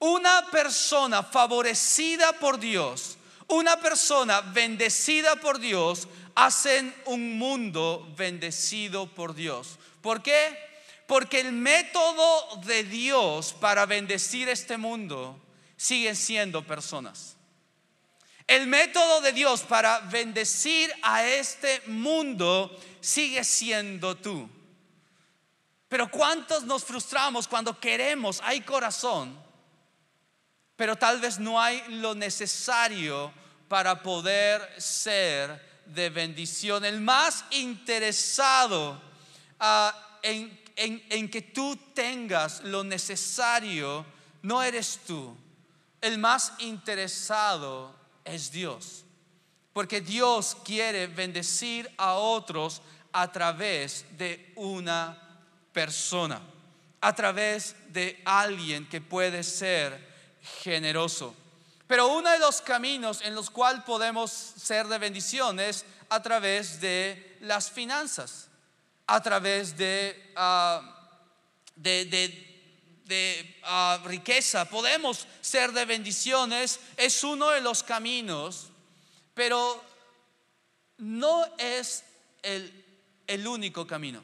Una 0.00 0.50
persona 0.50 1.22
favorecida 1.22 2.32
por 2.32 2.58
Dios, 2.58 3.18
una 3.48 3.78
persona 3.78 4.40
bendecida 4.40 5.36
por 5.36 5.58
Dios, 5.58 6.08
hacen 6.34 6.94
un 7.04 7.38
mundo 7.38 8.10
bendecido 8.16 9.06
por 9.06 9.34
Dios. 9.34 9.78
¿Por 10.00 10.22
qué? 10.22 10.58
Porque 11.06 11.40
el 11.40 11.52
método 11.52 12.60
de 12.64 12.84
Dios 12.84 13.52
para 13.52 13.84
bendecir 13.84 14.48
este 14.48 14.78
mundo 14.78 15.38
siguen 15.76 16.16
siendo 16.16 16.66
personas. 16.66 17.36
El 18.46 18.66
método 18.66 19.20
de 19.20 19.32
Dios 19.32 19.60
para 19.62 20.00
bendecir 20.00 20.92
a 21.02 21.24
este 21.24 21.82
mundo 21.86 22.74
sigue 23.00 23.44
siendo 23.44 24.16
tú. 24.16 24.48
Pero 25.88 26.10
¿cuántos 26.10 26.64
nos 26.64 26.84
frustramos 26.84 27.46
cuando 27.46 27.78
queremos, 27.78 28.40
hay 28.42 28.62
corazón, 28.62 29.49
pero 30.80 30.96
tal 30.96 31.20
vez 31.20 31.38
no 31.38 31.60
hay 31.60 31.82
lo 31.88 32.14
necesario 32.14 33.30
para 33.68 34.02
poder 34.02 34.66
ser 34.80 35.60
de 35.84 36.08
bendición? 36.08 36.86
El 36.86 37.02
más 37.02 37.44
interesado 37.50 38.98
ah, 39.58 40.18
en, 40.22 40.58
en 40.76 41.28
que 41.28 41.42
tú 41.42 41.76
tengas 41.92 42.62
lo 42.62 42.82
necesario 42.82 44.06
no 44.40 44.62
eres 44.62 45.00
tú. 45.06 45.36
El 46.00 46.16
más 46.16 46.54
interesado 46.60 47.94
es 48.24 48.50
Dios. 48.50 49.04
Porque 49.74 50.00
Dios 50.00 50.56
quiere 50.64 51.08
bendecir 51.08 51.92
a 51.98 52.14
otros 52.14 52.80
a 53.12 53.30
través 53.30 54.06
de 54.16 54.50
una 54.56 55.44
persona, 55.74 56.40
a 57.02 57.14
través 57.14 57.76
de 57.90 58.22
alguien 58.24 58.88
que 58.88 59.02
puede 59.02 59.42
ser 59.42 60.08
generoso. 60.62 61.34
Pero 61.86 62.08
uno 62.08 62.30
de 62.30 62.38
los 62.38 62.60
caminos 62.60 63.20
en 63.22 63.34
los 63.34 63.50
cuales 63.50 63.82
podemos 63.84 64.30
ser 64.30 64.86
de 64.86 64.98
bendición 64.98 65.58
es 65.58 65.84
a 66.08 66.22
través 66.22 66.80
de 66.80 67.36
las 67.40 67.70
finanzas, 67.70 68.48
a 69.06 69.20
través 69.22 69.76
de, 69.76 70.32
ah, 70.36 70.80
de, 71.74 72.46
ah, 73.64 74.00
riqueza. 74.04 74.64
Podemos 74.66 75.26
ser 75.40 75.72
de 75.72 75.84
bendiciones, 75.84 76.78
es 76.96 77.24
uno 77.24 77.50
de 77.50 77.60
los 77.60 77.82
caminos 77.82 78.70
pero 79.40 79.82
no 80.98 81.46
es 81.56 82.04
el, 82.42 83.46
único 83.46 83.86
camino. 83.86 84.22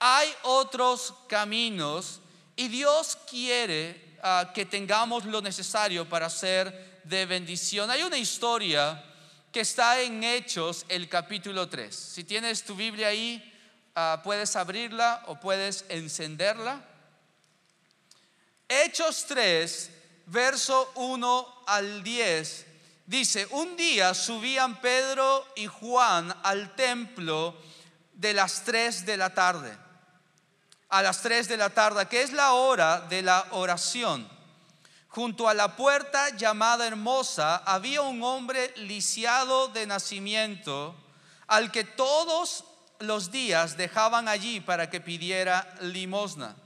Hay 0.00 0.28
otros 0.42 1.14
caminos 1.28 2.20
y 2.56 2.66
Dios 2.66 3.16
quiere 3.30 4.07
ah, 4.22 4.50
que 4.54 4.64
tengamos 4.64 5.24
lo 5.24 5.40
necesario 5.40 6.08
para 6.08 6.30
ser 6.30 7.00
de 7.04 7.26
bendición. 7.26 7.90
Hay 7.90 8.02
una 8.02 8.18
historia 8.18 9.04
que 9.52 9.60
está 9.60 10.00
en 10.00 10.22
Hechos, 10.24 10.84
el 10.88 11.08
capítulo 11.08 11.68
3. 11.68 11.94
Si 11.94 12.24
tienes 12.24 12.64
tu 12.64 12.74
Biblia 12.74 13.08
ahí, 13.08 13.42
ah, 13.94 14.20
puedes 14.22 14.56
abrirla 14.56 15.22
o 15.26 15.40
puedes 15.40 15.84
encenderla. 15.88 16.84
Hechos 18.68 19.24
3, 19.26 19.90
verso 20.26 20.92
1 20.96 21.64
al 21.66 22.02
10 22.02 22.66
Dice, 23.08 23.48
un 23.52 23.74
día 23.74 24.12
subían 24.12 24.82
Pedro 24.82 25.46
y 25.56 25.66
Juan 25.66 26.30
al 26.42 26.76
templo 26.76 27.56
de 28.12 28.34
las 28.34 28.64
3 28.64 29.06
de 29.06 29.16
la 29.16 29.32
tarde. 29.32 29.74
A 30.88 31.02
las 31.02 31.20
3 31.22 31.48
de 31.48 31.56
la 31.56 31.70
tarde, 31.70 32.06
que 32.06 32.22
es 32.22 32.32
la 32.32 32.52
hora 32.52 33.00
de 33.00 33.22
la 33.22 33.46
oración. 33.50 34.28
Junto 35.08 35.48
a 35.48 35.54
la 35.54 35.76
puerta 35.76 36.30
llamada 36.36 36.86
Hermosa 36.86 37.56
había 37.64 38.02
un 38.02 38.22
hombre 38.22 38.72
lisiado 38.76 39.68
de 39.68 39.86
nacimiento, 39.86 40.94
al 41.46 41.72
que 41.72 41.84
todos 41.84 42.64
los 43.00 43.30
días 43.30 43.76
dejaban 43.76 44.28
allí 44.28 44.60
para 44.60 44.90
que 44.90 45.00
pidiera 45.00 45.74
limosna. 45.80 46.56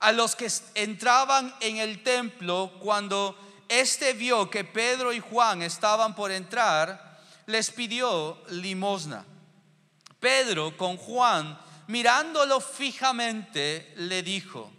A 0.00 0.12
los 0.12 0.36
que 0.36 0.50
entraban 0.74 1.54
en 1.60 1.78
el 1.78 2.02
templo 2.02 2.72
cuando 2.80 3.36
este 3.68 4.12
vio 4.12 4.48
que 4.48 4.64
Pedro 4.64 5.12
y 5.12 5.20
Juan 5.20 5.62
estaban 5.62 6.14
por 6.14 6.30
entrar, 6.30 7.20
les 7.46 7.70
pidió 7.70 8.38
limosna. 8.48 9.24
Pedro 10.20 10.76
con 10.76 10.96
Juan, 10.96 11.58
mirándolo 11.88 12.60
fijamente, 12.60 13.92
le 13.96 14.22
dijo, 14.22 14.72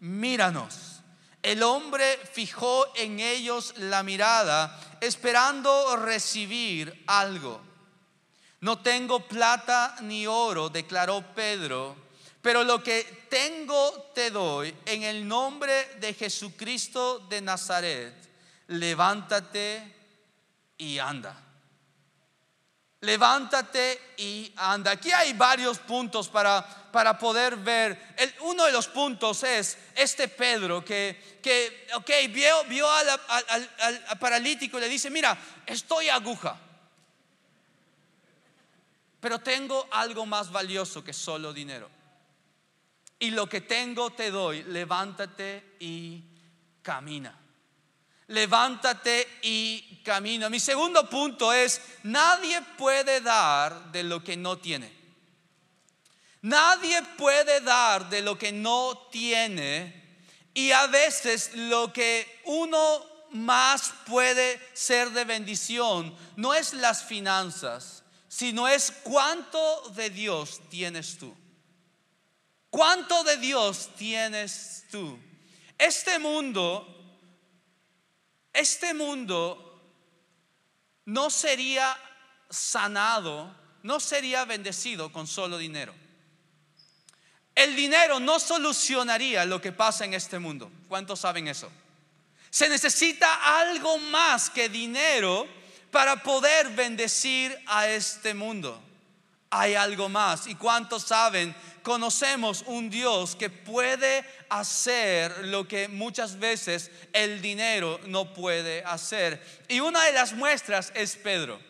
míranos. 0.00 1.00
El 1.42 1.62
hombre 1.62 2.18
fijó 2.32 2.86
en 2.96 3.20
ellos 3.20 3.74
la 3.78 4.02
mirada, 4.02 4.80
esperando 5.00 5.96
recibir 5.96 7.04
algo. 7.06 7.60
No 8.60 8.78
tengo 8.78 9.26
plata 9.26 9.96
ni 10.02 10.26
oro, 10.26 10.68
declaró 10.68 11.34
Pedro, 11.34 11.96
pero 12.40 12.62
lo 12.62 12.82
que 12.82 13.26
tengo 13.28 14.10
te 14.14 14.30
doy 14.30 14.74
en 14.86 15.02
el 15.02 15.26
nombre 15.26 15.96
de 16.00 16.14
Jesucristo 16.14 17.18
de 17.28 17.40
Nazaret 17.40 18.14
levántate 18.68 19.94
y 20.78 20.98
anda. 20.98 21.36
Levántate 23.02 24.14
y 24.18 24.52
anda. 24.56 24.92
Aquí 24.92 25.10
hay 25.10 25.32
varios 25.32 25.78
puntos 25.78 26.28
para, 26.28 26.64
para 26.92 27.18
poder 27.18 27.56
ver. 27.56 28.14
Uno 28.42 28.64
de 28.64 28.72
los 28.72 28.86
puntos 28.86 29.42
es 29.42 29.76
este 29.94 30.28
Pedro 30.28 30.84
que, 30.84 31.40
que 31.42 31.88
ok, 31.94 32.10
vio, 32.30 32.64
vio 32.64 32.88
al, 32.88 33.08
al 33.08 34.18
paralítico 34.20 34.78
y 34.78 34.82
le 34.82 34.88
dice, 34.88 35.10
mira, 35.10 35.36
estoy 35.66 36.08
aguja, 36.08 36.56
pero 39.20 39.40
tengo 39.40 39.88
algo 39.90 40.24
más 40.24 40.52
valioso 40.52 41.02
que 41.02 41.12
solo 41.12 41.52
dinero. 41.52 41.90
Y 43.18 43.32
lo 43.32 43.48
que 43.48 43.62
tengo 43.62 44.10
te 44.10 44.30
doy, 44.30 44.62
levántate 44.62 45.76
y 45.80 46.22
camina 46.82 47.41
levántate 48.32 49.28
y 49.42 50.00
camina. 50.02 50.48
Mi 50.48 50.58
segundo 50.58 51.08
punto 51.08 51.52
es, 51.52 51.80
nadie 52.02 52.60
puede 52.76 53.20
dar 53.20 53.92
de 53.92 54.02
lo 54.02 54.24
que 54.24 54.36
no 54.36 54.58
tiene. 54.58 54.92
Nadie 56.42 57.02
puede 57.16 57.60
dar 57.60 58.08
de 58.10 58.22
lo 58.22 58.36
que 58.36 58.50
no 58.50 59.08
tiene 59.12 60.02
y 60.54 60.72
a 60.72 60.86
veces 60.88 61.52
lo 61.54 61.92
que 61.92 62.40
uno 62.46 63.06
más 63.30 63.92
puede 64.06 64.60
ser 64.74 65.10
de 65.10 65.24
bendición 65.24 66.14
no 66.36 66.52
es 66.52 66.72
las 66.72 67.04
finanzas, 67.04 68.02
sino 68.28 68.66
es 68.66 68.92
cuánto 69.04 69.90
de 69.90 70.10
Dios 70.10 70.60
tienes 70.68 71.16
tú. 71.16 71.34
¿Cuánto 72.70 73.22
de 73.24 73.36
Dios 73.36 73.90
tienes 73.96 74.84
tú? 74.90 75.18
Este 75.78 76.18
mundo 76.18 76.91
este 78.52 78.94
mundo 78.94 79.80
no 81.06 81.30
sería 81.30 81.96
sanado, 82.50 83.54
no 83.82 83.98
sería 83.98 84.44
bendecido 84.44 85.10
con 85.10 85.26
solo 85.26 85.58
dinero. 85.58 85.94
El 87.54 87.76
dinero 87.76 88.18
no 88.18 88.38
solucionaría 88.38 89.44
lo 89.44 89.60
que 89.60 89.72
pasa 89.72 90.04
en 90.04 90.14
este 90.14 90.38
mundo. 90.38 90.70
¿Cuántos 90.88 91.20
saben 91.20 91.48
eso? 91.48 91.70
Se 92.50 92.68
necesita 92.68 93.58
algo 93.60 93.98
más 93.98 94.50
que 94.50 94.68
dinero 94.68 95.46
para 95.90 96.22
poder 96.22 96.70
bendecir 96.70 97.56
a 97.66 97.88
este 97.88 98.34
mundo. 98.34 98.82
Hay 99.54 99.74
algo 99.74 100.08
más. 100.08 100.46
¿Y 100.46 100.54
cuántos 100.54 101.02
saben 101.02 101.54
conocemos 101.82 102.64
un 102.66 102.88
Dios 102.88 103.36
que 103.36 103.50
puede 103.50 104.24
hacer 104.48 105.46
lo 105.46 105.66
que 105.66 105.88
muchas 105.88 106.38
veces 106.38 106.90
el 107.12 107.42
dinero 107.42 108.00
no 108.06 108.32
puede 108.32 108.82
hacer. 108.84 109.42
Y 109.68 109.80
una 109.80 110.04
de 110.04 110.12
las 110.12 110.32
muestras 110.32 110.92
es 110.94 111.16
Pedro, 111.16 111.60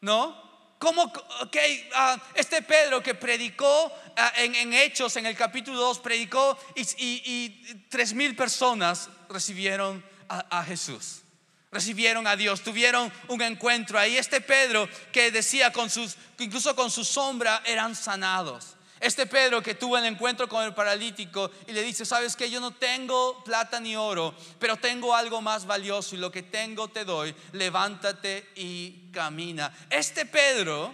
¿no? 0.00 0.50
Como, 0.78 1.02
ok, 1.02 1.56
ah, 1.94 2.18
este 2.34 2.62
Pedro 2.62 3.02
que 3.02 3.14
predicó 3.14 3.92
ah, 4.16 4.32
en, 4.36 4.72
Hechos, 4.72 5.14
en 5.16 5.26
el 5.26 5.36
capítulo 5.36 5.78
2, 5.78 6.00
predicó 6.00 6.58
y, 6.74 7.86
tres 7.90 8.14
mil 8.14 8.34
personas 8.34 9.10
recibieron 9.28 10.02
a 10.28 10.64
Jesús 10.64 11.22
recibieron 11.70 12.26
a 12.26 12.36
Dios, 12.36 12.62
tuvieron 12.62 13.12
un 13.28 13.42
encuentro 13.42 13.98
ahí. 13.98 14.16
Este 14.16 14.40
Pedro 14.40 14.88
que 15.12 15.30
decía 15.30 15.72
con 15.72 15.90
sus, 15.90 16.16
incluso 16.38 16.74
con 16.74 16.90
su 16.90 17.04
sombra 17.04 17.62
eran 17.64 17.94
sanados. 17.94 18.76
Este 18.98 19.24
Pedro 19.24 19.62
que 19.62 19.74
tuvo 19.74 19.96
el 19.96 20.04
encuentro 20.04 20.46
con 20.46 20.62
el 20.62 20.74
paralítico 20.74 21.50
y 21.66 21.72
le 21.72 21.82
dice, 21.82 22.04
sabes 22.04 22.36
que 22.36 22.50
yo 22.50 22.60
no 22.60 22.72
tengo 22.72 23.42
plata 23.44 23.80
ni 23.80 23.96
oro, 23.96 24.34
pero 24.58 24.76
tengo 24.76 25.16
algo 25.16 25.40
más 25.40 25.64
valioso 25.64 26.14
y 26.14 26.18
lo 26.18 26.30
que 26.30 26.42
tengo 26.42 26.88
te 26.88 27.06
doy, 27.06 27.34
levántate 27.52 28.50
y 28.56 29.10
camina. 29.10 29.72
Este 29.88 30.26
Pedro, 30.26 30.92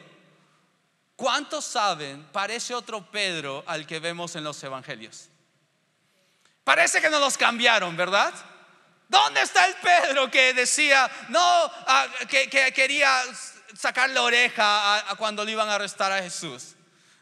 ¿cuántos 1.17 1.65
saben? 1.65 2.23
Parece 2.31 2.77
otro 2.77 3.11
Pedro 3.11 3.65
al 3.67 3.87
que 3.89 3.99
vemos 3.99 4.37
en 4.37 4.45
los 4.45 4.63
evangelios. 4.63 5.29
Parece 6.63 7.01
que 7.01 7.11
no 7.11 7.19
los 7.19 7.37
cambiaron, 7.37 7.97
¿verdad? 7.97 8.33
¿Dónde 9.09 9.43
está 9.43 9.67
el 9.67 9.75
Pedro 9.77 10.31
que 10.31 10.53
decía, 10.53 11.11
no, 11.29 11.41
ah, 11.41 12.07
que, 12.29 12.49
quería 12.49 13.23
sacar 13.79 14.11
la 14.11 14.23
oreja 14.23 15.11
a, 15.11 15.15
cuando 15.17 15.45
le 15.45 15.53
iban 15.53 15.69
a 15.69 15.77
arrestar 15.77 16.11
a 16.11 16.23
Jesús? 16.23 16.75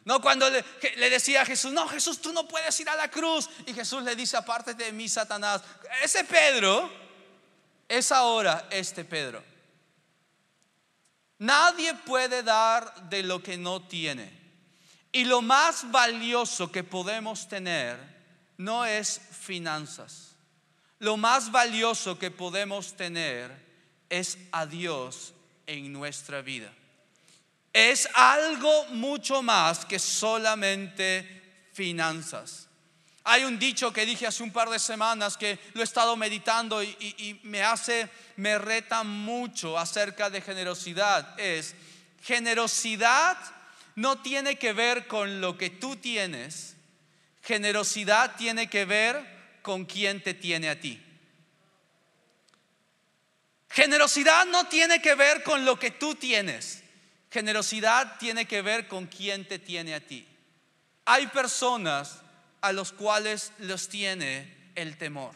No, 0.05 0.21
cuando 0.21 0.49
le, 0.51 1.11
decía 1.11 1.43
a 1.43 1.47
Jesús, 1.47 1.73
no, 1.73 1.89
Jesús, 1.89 2.21
tú 2.21 2.33
no 2.33 2.47
puedes 2.47 2.79
ir 2.81 2.89
a 2.89 2.97
la 2.97 3.11
cruz. 3.11 3.49
Y 3.67 3.75
Jesús 3.75 4.03
le 4.03 4.17
dice, 4.17 4.37
apártate 4.37 4.85
de 4.85 4.93
mí, 4.93 5.09
Satanás. 5.09 5.63
Ese 6.03 6.25
Pedro 6.25 6.91
es 7.89 8.13
ahora 8.13 8.67
este 8.71 9.05
Pedro. 9.05 9.43
Nadie 11.39 11.95
puede 11.95 12.43
dar 12.43 12.95
de 13.09 13.23
lo 13.23 13.43
que 13.43 13.57
no 13.57 13.83
tiene. 13.83 14.33
Y 15.13 15.25
lo 15.25 15.43
más 15.43 15.91
valioso 15.91 16.73
que 16.73 16.83
podemos 16.83 17.47
tener 17.49 17.99
no 18.57 18.85
es 18.85 19.21
finanzas. 19.31 20.24
Lo 21.05 21.17
más 21.17 21.53
valioso 21.53 22.19
que 22.19 22.31
podemos 22.31 22.95
tener 22.95 23.51
es 24.09 24.39
a 24.53 24.67
Dios 24.67 25.35
en 25.67 25.93
nuestra 25.93 26.43
vida 26.43 26.73
es 27.75 28.09
algo 28.15 28.87
mucho 28.91 29.43
más 29.43 29.85
que 29.85 29.99
solamente 29.99 31.69
finanzas. 31.73 32.69
Hay 33.25 33.43
un 33.43 33.59
dicho 33.59 33.93
que 33.93 34.07
dije 34.07 34.29
hace 34.29 34.45
un 34.45 34.53
par 34.53 34.71
de 34.71 34.79
semanas 34.79 35.37
que 35.37 35.59
lo 35.73 35.81
he 35.81 35.85
estado 35.85 36.17
meditando 36.17 36.83
y, 36.83 37.41
me 37.43 37.65
hace, 37.65 38.09
me 38.37 38.59
reta 38.59 39.03
mucho 39.03 39.77
acerca 39.77 40.31
de 40.31 40.41
generosidad. 40.41 41.39
Es, 41.39 41.75
generosidad 42.23 43.37
no 43.97 44.19
tiene 44.19 44.57
que 44.57 44.73
ver 44.73 45.09
con 45.09 45.41
lo 45.41 45.59
que 45.59 45.71
tú 45.71 45.97
tienes, 45.97 46.77
generosidad 47.43 48.37
tiene 48.37 48.71
que 48.71 48.85
ver 48.85 49.34
con 49.65 49.87
quién 49.87 50.23
te 50.23 50.35
tiene 50.35 50.69
a 50.69 50.79
ti. 50.79 51.03
Generosidad 53.71 54.45
no 54.45 54.69
tiene 54.69 55.01
que 55.01 55.15
ver 55.15 55.43
con 55.43 55.65
lo 55.65 55.79
que 55.79 55.91
tú 55.91 56.15
tienes. 56.17 56.85
Generosidad 57.31 58.19
tiene 58.19 58.45
que 58.45 58.61
ver 58.61 58.87
con 58.89 59.07
quién 59.07 59.49
te 59.49 59.59
tiene 59.59 59.95
a 59.95 60.01
ti. 60.01 60.29
Hay 61.07 61.29
personas 61.29 62.21
a 62.61 62.75
los 62.75 62.93
cuales 62.93 63.53
los 63.57 63.89
tiene 63.89 64.71
el 64.75 64.99
temor. 64.99 65.35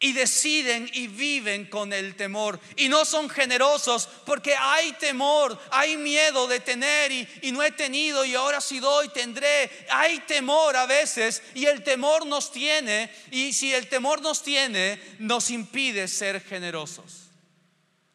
Y 0.00 0.12
deciden 0.12 0.88
y 0.92 1.08
viven 1.08 1.66
con 1.66 1.92
el 1.92 2.14
temor. 2.14 2.60
Y 2.76 2.88
no 2.88 3.04
son 3.04 3.28
generosos 3.28 4.08
porque 4.24 4.54
hay 4.54 4.92
temor, 4.92 5.60
hay 5.72 5.96
miedo 5.96 6.46
de 6.46 6.60
tener 6.60 7.10
y, 7.10 7.50
no 7.50 7.64
he 7.64 7.72
tenido 7.72 8.24
y 8.24 8.36
ahora 8.36 8.60
si 8.60 8.78
doy 8.78 9.08
tendré. 9.08 9.70
Hay 9.90 10.20
temor 10.20 10.76
a 10.76 10.86
veces 10.86 11.42
y 11.54 11.66
el 11.66 11.82
temor 11.82 12.26
nos 12.26 12.52
tiene. 12.52 13.10
Y 13.32 13.52
si 13.52 13.74
el 13.74 13.88
temor 13.88 14.22
nos 14.22 14.42
tiene, 14.42 15.00
nos 15.18 15.50
impide 15.50 16.06
ser 16.06 16.40
generosos. 16.42 17.28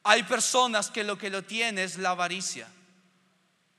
Hay 0.04 0.24
personas 0.24 0.90
que 0.90 1.04
lo 1.04 1.18
que 1.18 1.30
lo 1.30 1.44
tiene 1.44 1.84
es 1.84 1.98
la 1.98 2.12
avaricia. 2.12 2.68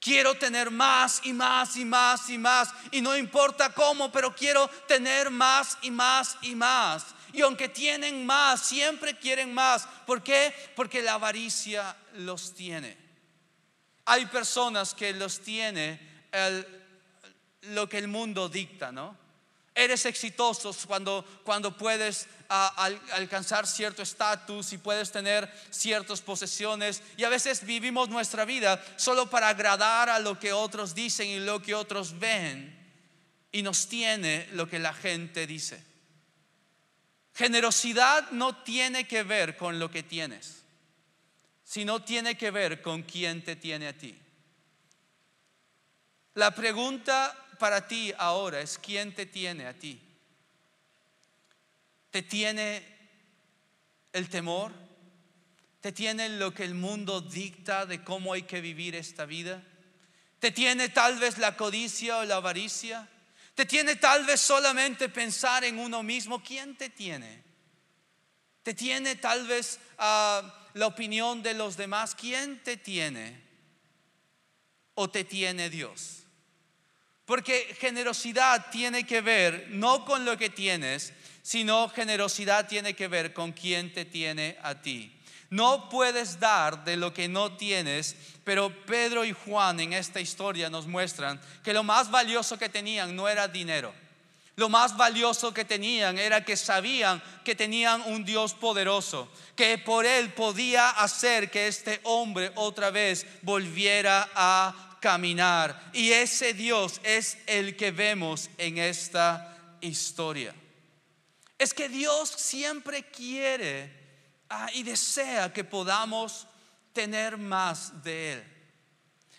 Quiero 0.05 0.35
tener 0.35 0.71
más 0.71 1.23
y 1.25 1.33
más 1.33 1.79
y 1.79 1.85
más 1.87 2.29
y 2.29 2.37
más. 2.37 2.69
Y 2.91 3.01
no 3.01 3.17
importa 3.17 3.73
cómo, 3.73 4.13
pero 4.13 4.35
quiero 4.35 4.69
tener 4.87 5.31
más 5.31 5.79
y 5.81 5.91
más 5.91 6.37
y 6.43 6.55
más. 6.55 7.07
Y 7.35 7.41
aunque 7.41 7.69
tienen 7.69 8.25
más, 8.25 8.61
siempre 8.65 9.19
quieren 9.19 9.53
más. 9.53 9.89
¿Por 10.07 10.23
qué? 10.23 10.55
Porque 10.77 11.03
la 11.03 11.15
avaricia 11.15 11.97
los 12.13 12.55
tiene. 12.55 12.97
Hay 14.05 14.27
personas 14.27 14.95
que 14.95 15.13
los 15.13 15.41
tiene 15.41 15.99
lo 17.63 17.89
que 17.89 17.99
el 17.99 18.07
mundo 18.07 18.49
dicta, 18.49 18.93
¿no? 18.93 19.17
Eres 19.75 20.07
exitoso 20.07 20.73
cuando, 20.87 21.25
cuando 21.43 21.77
puedes 21.77 22.29
alcanzar 22.49 23.67
cierto 23.67 24.03
estatus 24.03 24.73
y 24.73 24.79
puedes 24.79 25.11
tener 25.11 25.53
ciertas 25.71 26.21
posesiones. 26.21 27.03
Y 27.17 27.25
a 27.25 27.29
veces 27.29 27.67
vivimos 27.67 28.09
nuestra 28.09 28.45
vida 28.45 28.81
solo 28.95 29.29
para 29.29 29.49
agradar 29.49 30.09
a 30.09 30.21
lo 30.21 30.39
que 30.39 30.53
otros 30.53 30.95
dicen 30.95 31.27
y 31.27 31.41
lo 31.41 31.61
que 31.61 31.75
otros 31.75 32.17
ven. 32.17 32.79
Y 33.51 33.63
nos 33.63 33.89
tiene 33.89 34.49
lo 34.53 34.69
que 34.69 34.79
la 34.79 34.95
gente 34.95 35.49
dice. 35.49 35.94
Generosidad 37.35 38.31
no 38.31 38.63
tiene 38.63 39.09
que 39.09 39.25
ver 39.25 39.57
con 39.57 39.79
lo 39.79 39.91
que 39.91 40.05
tienes, 40.05 40.63
sino 41.65 42.03
tiene 42.03 42.37
que 42.37 42.53
ver 42.53 42.81
con 42.81 43.03
quién 43.03 43.43
te 43.43 43.57
tiene 43.57 43.89
a 43.89 43.99
ti. 43.99 44.17
La 46.35 46.55
pregunta 46.55 47.37
para 47.59 47.89
ti 47.89 48.13
ahora 48.19 48.61
es 48.61 48.79
quién 48.79 49.15
te 49.15 49.27
tiene 49.27 49.67
a 49.67 49.75
ti. 49.75 50.01
¿Te 52.11 52.23
tiene 52.23 52.85
el 54.13 54.29
temor? 54.29 54.73
¿Te 55.81 55.91
tiene 55.91 56.29
lo 56.29 56.55
que 56.55 56.65
el 56.65 56.75
mundo 56.75 57.21
dicta 57.21 57.85
de 57.85 58.05
cómo 58.05 58.33
hay 58.33 58.43
que 58.43 58.61
vivir 58.61 58.95
esta 58.95 59.25
vida? 59.25 59.61
¿Te 60.39 60.53
tiene 60.53 60.89
tal 60.89 61.19
vez 61.19 61.39
la 61.39 61.57
codicia 61.57 62.19
o 62.19 62.25
la 62.25 62.37
avaricia? 62.37 63.09
¿Te 63.55 63.67
tiene 63.67 63.97
tal 63.97 64.25
vez 64.25 64.41
solamente 64.41 65.09
pensar 65.09 65.65
en 65.65 65.79
uno 65.79 66.03
mismo? 66.03 66.43
¿Quién 66.43 66.77
te 66.77 66.91
tiene? 66.91 67.43
¿Te 68.63 68.75
tiene 68.75 69.17
tal 69.17 69.47
vez 69.47 69.79
ah, 69.99 70.69
la 70.75 70.87
opinión 70.87 71.43
de 71.43 71.55
los 71.55 71.77
demás? 71.77 72.15
¿Quién 72.15 72.63
te 72.63 72.77
tiene? 72.77 73.43
¿O 74.95 75.09
te 75.09 75.25
tiene 75.25 75.71
Dios? 75.71 76.25
Porque 77.25 77.77
generosidad 77.79 78.71
tiene 78.71 79.07
que 79.07 79.21
ver 79.21 79.69
no 79.71 80.05
con 80.05 80.25
lo 80.25 80.37
que 80.37 80.51
tienes, 80.51 81.13
sino 81.43 81.89
generosidad 81.89 82.67
tiene 82.67 82.95
que 82.95 83.07
ver 83.07 83.33
con 83.33 83.53
quién 83.53 83.93
te 83.93 84.05
tiene 84.05 84.59
a 84.63 84.81
ti. 84.83 85.13
No 85.51 85.89
puedes 85.89 86.41
dar 86.41 86.85
de 86.85 86.97
lo 86.97 87.13
que 87.13 87.29
no 87.29 87.57
tienes, 87.57 88.17
pero 88.45 88.71
Pedro 88.87 89.25
y 89.25 89.33
Juan 89.33 89.81
en 89.81 89.93
esta 89.93 90.21
historia 90.21 90.71
nos 90.71 90.87
muestran 90.87 91.41
que 91.63 91.73
lo 91.73 91.83
más 91.83 92.11
valioso 92.11 92.59
que 92.59 92.69
tenían 92.69 93.15
no 93.15 93.29
era 93.29 93.49
dinero. 93.49 93.95
Lo 94.57 94.69
más 94.69 94.97
valioso 94.97 95.53
que 95.53 95.65
tenían 95.65 96.17
era 96.17 96.45
que 96.45 96.57
sabían 96.57 97.21
que 97.45 97.57
tenían 97.57 98.03
un 98.03 98.25
Dios 98.25 98.55
poderoso, 98.55 99.29
que 99.57 99.79
por 99.79 100.07
él 100.07 100.33
podía 100.33 100.91
hacer 100.91 101.51
que 101.51 101.67
este 101.67 102.01
hombre 102.05 102.53
otra 102.55 102.91
vez 102.91 103.27
volviera 103.43 104.31
a 104.35 104.99
caminar. 105.01 105.91
Y 105.93 106.13
ese 106.13 106.55
Dios 106.55 107.01
es 107.03 107.37
el 107.47 107.77
que 107.77 107.91
vemos 107.91 108.49
en 108.57 108.79
esta 108.79 109.77
historia. 109.81 110.55
Es 111.59 111.75
que 111.75 111.89
Dios 111.89 112.31
siempre 112.31 113.03
quiere 113.03 114.04
ah, 114.49 114.71
y 114.73 114.83
desea 114.83 115.53
que 115.53 115.65
podamos 115.65 116.47
tener 116.93 117.37
más 117.37 118.03
de 118.03 118.33
Él. 118.33 118.45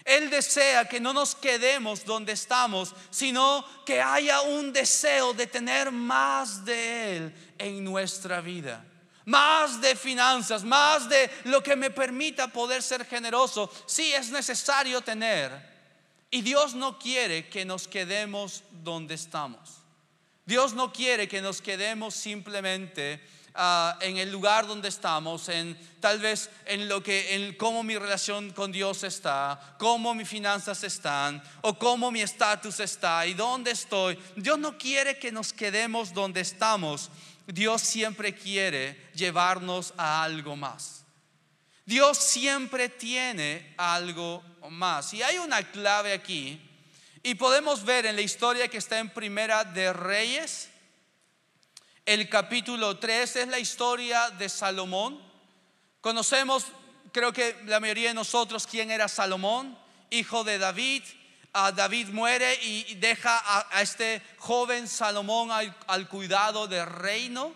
Él 0.03 0.29
desea 0.29 0.85
que 0.85 0.99
no 0.99 1.13
nos 1.13 1.33
quedemos 1.33 2.05
donde 2.05 2.33
estamos, 2.33 2.93
sino 3.09 3.65
que 3.85 4.01
haya 4.01 4.41
un 4.41 4.71
deseo 4.71 5.33
de 5.33 5.47
tener 5.47 5.91
más 5.91 6.63
de 6.63 7.17
Él 7.17 7.35
en 7.57 7.83
nuestra 7.83 8.41
vida 8.41 8.85
más 9.25 9.81
de 9.81 9.95
finanzas, 9.95 10.63
más 10.63 11.09
de 11.09 11.29
lo 11.45 11.61
que 11.61 11.75
me 11.75 11.89
permita 11.89 12.47
poder 12.47 12.81
ser 12.81 13.05
generoso. 13.05 13.71
Sí 13.87 14.13
es 14.13 14.29
necesario 14.29 15.01
tener. 15.01 15.51
Y 16.29 16.41
Dios 16.41 16.75
no 16.75 16.99
quiere 16.99 17.49
que 17.49 17.65
nos 17.65 17.87
quedemos 17.87 18.63
donde 18.71 19.15
estamos. 19.15 19.81
Dios 20.45 20.73
no 20.73 20.93
quiere 20.93 21.27
que 21.27 21.41
nos 21.41 21.61
quedemos 21.61 22.13
simplemente 22.13 23.19
ah, 23.55 23.97
en 24.01 24.17
el 24.17 24.31
lugar 24.31 24.67
donde 24.67 24.89
estamos, 24.89 25.49
en 25.49 25.77
tal 25.99 26.19
vez 26.19 26.49
en 26.65 26.87
lo 26.87 27.01
que, 27.01 27.35
en 27.35 27.55
cómo 27.55 27.83
mi 27.83 27.97
relación 27.97 28.51
con 28.51 28.71
Dios 28.71 29.03
está, 29.03 29.75
cómo 29.79 30.13
mis 30.13 30.29
finanzas 30.29 30.83
están, 30.83 31.41
o 31.61 31.77
cómo 31.77 32.11
mi 32.11 32.21
estatus 32.21 32.79
está 32.79 33.25
y 33.25 33.33
dónde 33.33 33.71
estoy. 33.71 34.19
Dios 34.35 34.59
no 34.59 34.77
quiere 34.77 35.17
que 35.17 35.31
nos 35.31 35.53
quedemos 35.53 36.13
donde 36.13 36.41
estamos, 36.41 37.09
Dios 37.47 37.81
siempre 37.81 38.35
quiere 38.35 39.09
llevarnos 39.13 39.93
a 39.97 40.23
algo 40.23 40.55
más. 40.55 41.05
Dios 41.85 42.17
siempre 42.17 42.89
tiene 42.89 43.73
algo 43.77 44.43
más. 44.69 45.13
Y 45.13 45.21
hay 45.21 45.37
una 45.37 45.63
clave 45.63 46.13
aquí. 46.13 46.59
Y 47.21 47.35
podemos 47.35 47.83
ver 47.83 48.05
en 48.05 48.15
la 48.15 48.21
historia 48.21 48.67
que 48.67 48.77
está 48.77 48.99
en 48.99 49.09
Primera 49.09 49.63
de 49.63 49.93
Reyes, 49.93 50.69
el 52.05 52.29
capítulo 52.29 52.99
3 52.99 53.35
es 53.35 53.47
la 53.47 53.59
historia 53.59 54.29
de 54.31 54.47
Salomón. 54.47 55.19
Conocemos, 56.01 56.67
creo 57.11 57.33
que 57.33 57.55
la 57.65 57.79
mayoría 57.79 58.09
de 58.09 58.13
nosotros, 58.13 58.67
quién 58.67 58.91
era 58.91 59.07
Salomón, 59.07 59.77
hijo 60.11 60.43
de 60.43 60.59
David, 60.59 61.03
David 61.75 62.09
muere 62.09 62.53
y 62.63 62.95
deja 62.95 63.41
a, 63.71 63.81
este 63.81 64.21
joven 64.37 64.87
Salomón 64.87 65.49
al, 65.51 66.07
cuidado 66.07 66.67
del 66.67 66.85
reino. 66.85 67.53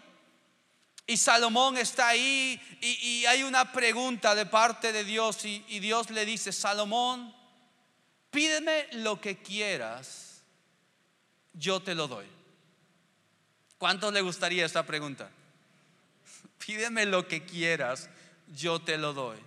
Y 1.05 1.17
Salomón 1.17 1.77
está 1.77 2.07
ahí 2.07 2.59
y, 2.81 3.25
hay 3.25 3.43
una 3.43 3.71
pregunta 3.71 4.33
de 4.35 4.45
parte 4.45 4.91
de 4.91 5.03
Dios 5.03 5.43
y, 5.45 5.63
y 5.67 5.79
Dios 5.79 6.09
le 6.11 6.25
dice, 6.25 6.51
Salomón, 6.51 7.35
pídeme 8.31 8.87
lo 8.93 9.19
que 9.19 9.37
quieras, 9.41 10.43
yo 11.53 11.81
te 11.81 11.93
lo 11.93 12.07
doy. 12.07 12.38
¿Cuánto 13.79 14.11
le 14.11 14.21
gustaría 14.21 14.65
esta 14.65 14.85
pregunta? 14.85 15.31
Pídeme 16.63 17.05
lo 17.05 17.27
que 17.27 17.43
quieras, 17.43 18.09
yo 18.47 18.79
te 18.79 18.97
lo 18.97 19.13
doy. 19.13 19.39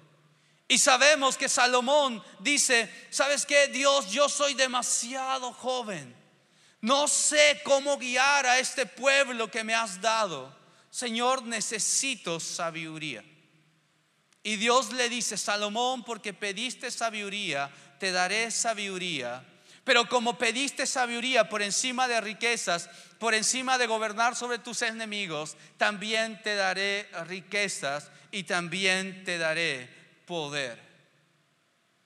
Y 0.66 0.78
sabemos 0.78 1.36
que 1.36 1.50
Salomón 1.50 2.22
dice, 2.40 2.90
¿sabes 3.10 3.44
qué? 3.44 3.68
Dios, 3.68 4.10
yo 4.10 4.30
soy 4.30 4.54
demasiado 4.54 5.52
joven. 5.52 6.16
No 6.80 7.06
sé 7.08 7.60
cómo 7.62 7.98
guiar 7.98 8.46
a 8.46 8.58
este 8.58 8.86
pueblo 8.86 9.50
que 9.50 9.64
me 9.64 9.74
has 9.74 10.00
dado. 10.00 10.56
Señor, 10.90 11.42
necesito 11.42 12.40
sabiduría. 12.40 13.22
Y 14.42 14.56
Dios 14.56 14.92
le 14.92 15.10
dice, 15.10 15.36
Salomón, 15.36 16.04
porque 16.04 16.32
pediste 16.32 16.90
sabiduría, 16.90 17.70
te 18.00 18.10
daré 18.10 18.50
sabiduría. 18.50 19.44
Pero 19.84 20.08
como 20.08 20.38
pediste 20.38 20.86
sabiduría 20.86 21.48
por 21.48 21.60
encima 21.60 22.08
de 22.08 22.20
riquezas, 22.20 22.88
por 23.22 23.34
encima 23.34 23.78
de 23.78 23.86
gobernar 23.86 24.34
sobre 24.34 24.58
tus 24.58 24.82
enemigos, 24.82 25.56
también 25.76 26.42
te 26.42 26.56
daré 26.56 27.08
riquezas 27.28 28.10
y 28.32 28.42
también 28.42 29.22
te 29.22 29.38
daré 29.38 29.88
poder. 30.26 30.76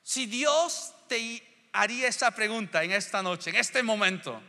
Si 0.03 0.27
Dios 0.27 0.93
te 1.09 1.43
haría 1.73 2.09
esa 2.09 2.33
pregunta 2.33 2.85
en 2.85 2.93
esta 2.93 3.23
noche, 3.23 3.49
en 3.49 3.57
este 3.57 3.83
momento, 3.83 4.43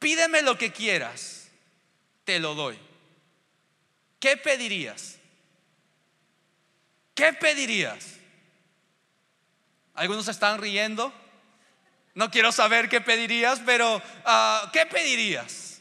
pídeme 0.00 0.42
lo 0.42 0.58
que 0.58 0.72
quieras, 0.72 1.46
te 2.24 2.40
lo 2.40 2.56
doy. 2.56 2.76
¿Qué 4.18 4.36
pedirías? 4.36 5.14
¿Qué 7.14 7.34
pedirías? 7.34 8.16
Algunos 9.94 10.26
están 10.26 10.60
riendo. 10.60 11.12
No 12.14 12.30
quiero 12.30 12.52
saber 12.52 12.88
qué 12.88 13.00
pedirías, 13.00 13.60
pero 13.64 14.02
ah, 14.24 14.70
¿qué 14.72 14.86
pedirías? 14.86 15.80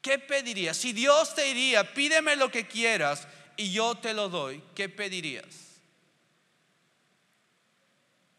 ¿Qué 0.00 0.18
pedirías? 0.18 0.76
Si 0.76 0.92
Dios 0.92 1.34
te 1.34 1.42
diría, 1.42 1.92
pídeme 1.92 2.36
lo 2.36 2.50
que 2.50 2.66
quieras 2.66 3.26
y 3.56 3.72
yo 3.72 3.96
te 3.96 4.14
lo 4.14 4.28
doy, 4.28 4.62
¿qué 4.74 4.88
pedirías? 4.88 5.66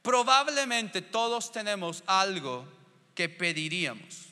Probablemente 0.01 1.01
todos 1.01 1.51
tenemos 1.51 2.03
algo 2.07 2.65
que 3.13 3.27
pediríamos. 3.27 4.27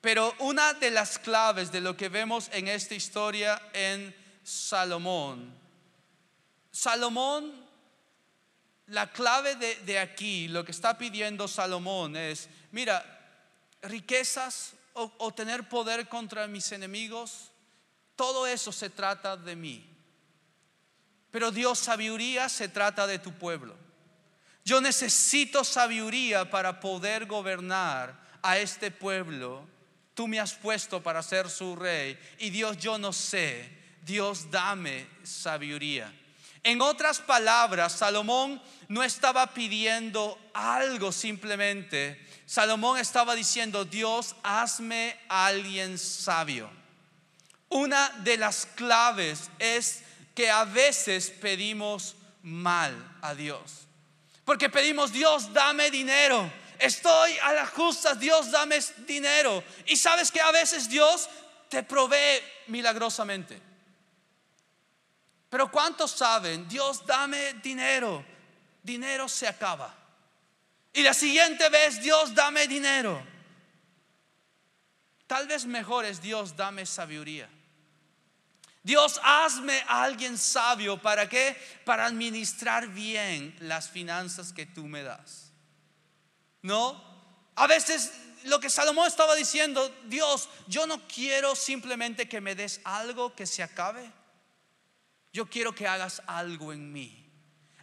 Pero 0.00 0.34
una 0.38 0.74
de 0.74 0.90
las 0.90 1.18
claves 1.18 1.70
de 1.70 1.80
lo 1.80 1.96
que 1.96 2.08
vemos 2.08 2.48
en 2.52 2.68
esta 2.68 2.94
historia 2.94 3.60
en 3.72 4.16
Salomón, 4.42 5.54
Salomón 6.72 7.67
la 8.88 9.10
clave 9.12 9.54
de, 9.56 9.98
aquí, 9.98 10.48
lo 10.48 10.64
que 10.64 10.72
está 10.72 10.96
pidiendo 10.96 11.46
Salomón 11.46 12.16
es, 12.16 12.48
mira, 12.72 13.04
riquezas 13.82 14.72
o, 14.94 15.32
tener 15.32 15.68
poder 15.68 16.08
contra 16.08 16.48
mis 16.48 16.72
enemigos, 16.72 17.52
todo 18.16 18.46
eso 18.46 18.72
se 18.72 18.90
trata 18.90 19.36
de 19.36 19.54
mí. 19.54 19.88
Pero 21.30 21.50
Dios, 21.50 21.78
sabiduría 21.78 22.48
se 22.48 22.68
trata 22.68 23.06
de 23.06 23.18
tu 23.18 23.32
pueblo. 23.32 23.76
Yo 24.64 24.80
necesito 24.80 25.62
sabiduría 25.62 26.50
para 26.50 26.80
poder 26.80 27.26
gobernar 27.26 28.18
a 28.42 28.58
este 28.58 28.90
pueblo. 28.90 29.68
Tú 30.14 30.26
me 30.26 30.40
has 30.40 30.54
puesto 30.54 31.02
para 31.02 31.22
ser 31.22 31.48
su 31.48 31.76
rey. 31.76 32.18
Y 32.38 32.50
Dios, 32.50 32.76
yo 32.78 32.98
no 32.98 33.12
sé. 33.12 33.70
Dios, 34.02 34.50
dame 34.50 35.06
sabiduría. 35.22 36.12
En 36.62 36.80
otras 36.80 37.20
palabras, 37.20 37.92
Salomón 37.92 38.60
no 38.88 39.02
estaba 39.02 39.54
pidiendo 39.54 40.38
algo 40.54 41.12
simplemente. 41.12 42.20
Salomón 42.46 42.98
estaba 42.98 43.34
diciendo, 43.34 43.84
Dios, 43.84 44.34
hazme 44.42 45.18
alguien 45.28 45.98
sabio. 45.98 46.70
Una 47.68 48.08
de 48.20 48.36
las 48.38 48.66
claves 48.66 49.50
es 49.58 50.02
que 50.34 50.50
a 50.50 50.64
veces 50.64 51.30
pedimos 51.30 52.16
mal 52.42 53.18
a 53.20 53.34
Dios. 53.34 53.86
Porque 54.44 54.70
pedimos, 54.70 55.12
Dios, 55.12 55.52
dame 55.52 55.90
dinero. 55.90 56.50
Estoy 56.78 57.36
a 57.42 57.52
las 57.52 57.70
justas, 57.70 58.18
Dios, 58.18 58.50
dame 58.50 58.78
dinero. 59.06 59.62
Y 59.86 59.96
sabes 59.96 60.30
que 60.30 60.40
a 60.40 60.50
veces 60.50 60.88
Dios 60.88 61.28
te 61.68 61.82
provee 61.82 62.40
milagrosamente. 62.68 63.67
Pero 65.48 65.70
¿cuántos 65.70 66.10
saben? 66.10 66.68
Dios, 66.68 67.04
dame 67.06 67.54
dinero 67.54 68.24
dinero 68.88 69.28
se 69.28 69.46
acaba. 69.46 69.94
Y 70.92 71.02
la 71.02 71.14
siguiente 71.14 71.68
vez, 71.68 72.02
Dios, 72.02 72.34
dame 72.34 72.66
dinero. 72.66 73.22
Tal 75.26 75.46
vez 75.46 75.66
mejor 75.66 76.06
es 76.06 76.20
Dios, 76.20 76.56
dame 76.56 76.86
sabiduría. 76.86 77.48
Dios, 78.82 79.20
hazme 79.22 79.84
a 79.86 80.02
alguien 80.04 80.38
sabio. 80.38 81.00
¿Para 81.00 81.28
qué? 81.28 81.56
Para 81.84 82.06
administrar 82.06 82.88
bien 82.88 83.54
las 83.60 83.90
finanzas 83.90 84.52
que 84.52 84.64
tú 84.64 84.86
me 84.86 85.02
das. 85.02 85.52
¿No? 86.62 87.04
A 87.54 87.66
veces 87.66 88.12
lo 88.44 88.58
que 88.58 88.70
Salomón 88.70 89.06
estaba 89.06 89.34
diciendo, 89.34 89.94
Dios, 90.06 90.48
yo 90.66 90.86
no 90.86 91.06
quiero 91.06 91.54
simplemente 91.54 92.28
que 92.28 92.40
me 92.40 92.54
des 92.54 92.80
algo 92.84 93.34
que 93.34 93.46
se 93.46 93.62
acabe. 93.62 94.10
Yo 95.32 95.46
quiero 95.46 95.74
que 95.74 95.86
hagas 95.86 96.22
algo 96.26 96.72
en 96.72 96.92
mí 96.92 97.28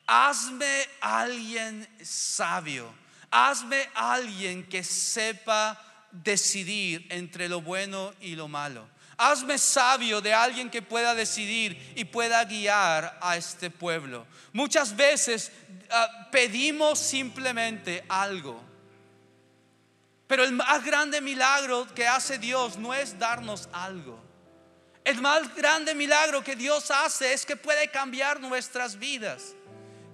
hazme 0.07 0.87
alguien 1.01 1.87
sabio, 2.03 2.93
hazme 3.31 3.89
alguien 3.95 4.63
que 4.67 4.83
sepa 4.83 5.81
decidir 6.11 7.05
entre 7.09 7.49
lo 7.49 7.61
bueno 7.61 8.13
y 8.21 8.35
lo 8.35 8.47
malo. 8.47 8.87
Hazme 9.17 9.57
sabio 9.57 10.19
de 10.19 10.33
alguien 10.33 10.69
que 10.69 10.81
pueda 10.81 11.15
decidir 11.15 11.93
y 11.95 12.03
pueda 12.03 12.43
guiar 12.43 13.17
a 13.21 13.37
este 13.37 13.69
pueblo. 13.69 14.27
Muchas 14.51 14.93
veces 14.93 15.53
ah, 15.89 16.27
pedimos 16.31 16.99
simplemente 16.99 18.03
algo. 18.09 18.61
Pero 20.27 20.43
el 20.43 20.51
más 20.51 20.83
grande 20.83 21.21
milagro 21.21 21.87
que 21.95 22.05
hace 22.05 22.39
Dios 22.39 22.77
no 22.77 22.93
es 22.93 23.17
darnos 23.17 23.69
algo. 23.71 24.24
El 25.05 25.21
más 25.21 25.55
grande 25.55 25.95
milagro 25.95 26.43
que 26.43 26.57
Dios 26.57 26.91
hace 26.91 27.31
es 27.31 27.45
que 27.45 27.55
puede 27.55 27.89
cambiar 27.89 28.41
nuestras 28.41 28.99
vidas 28.99 29.55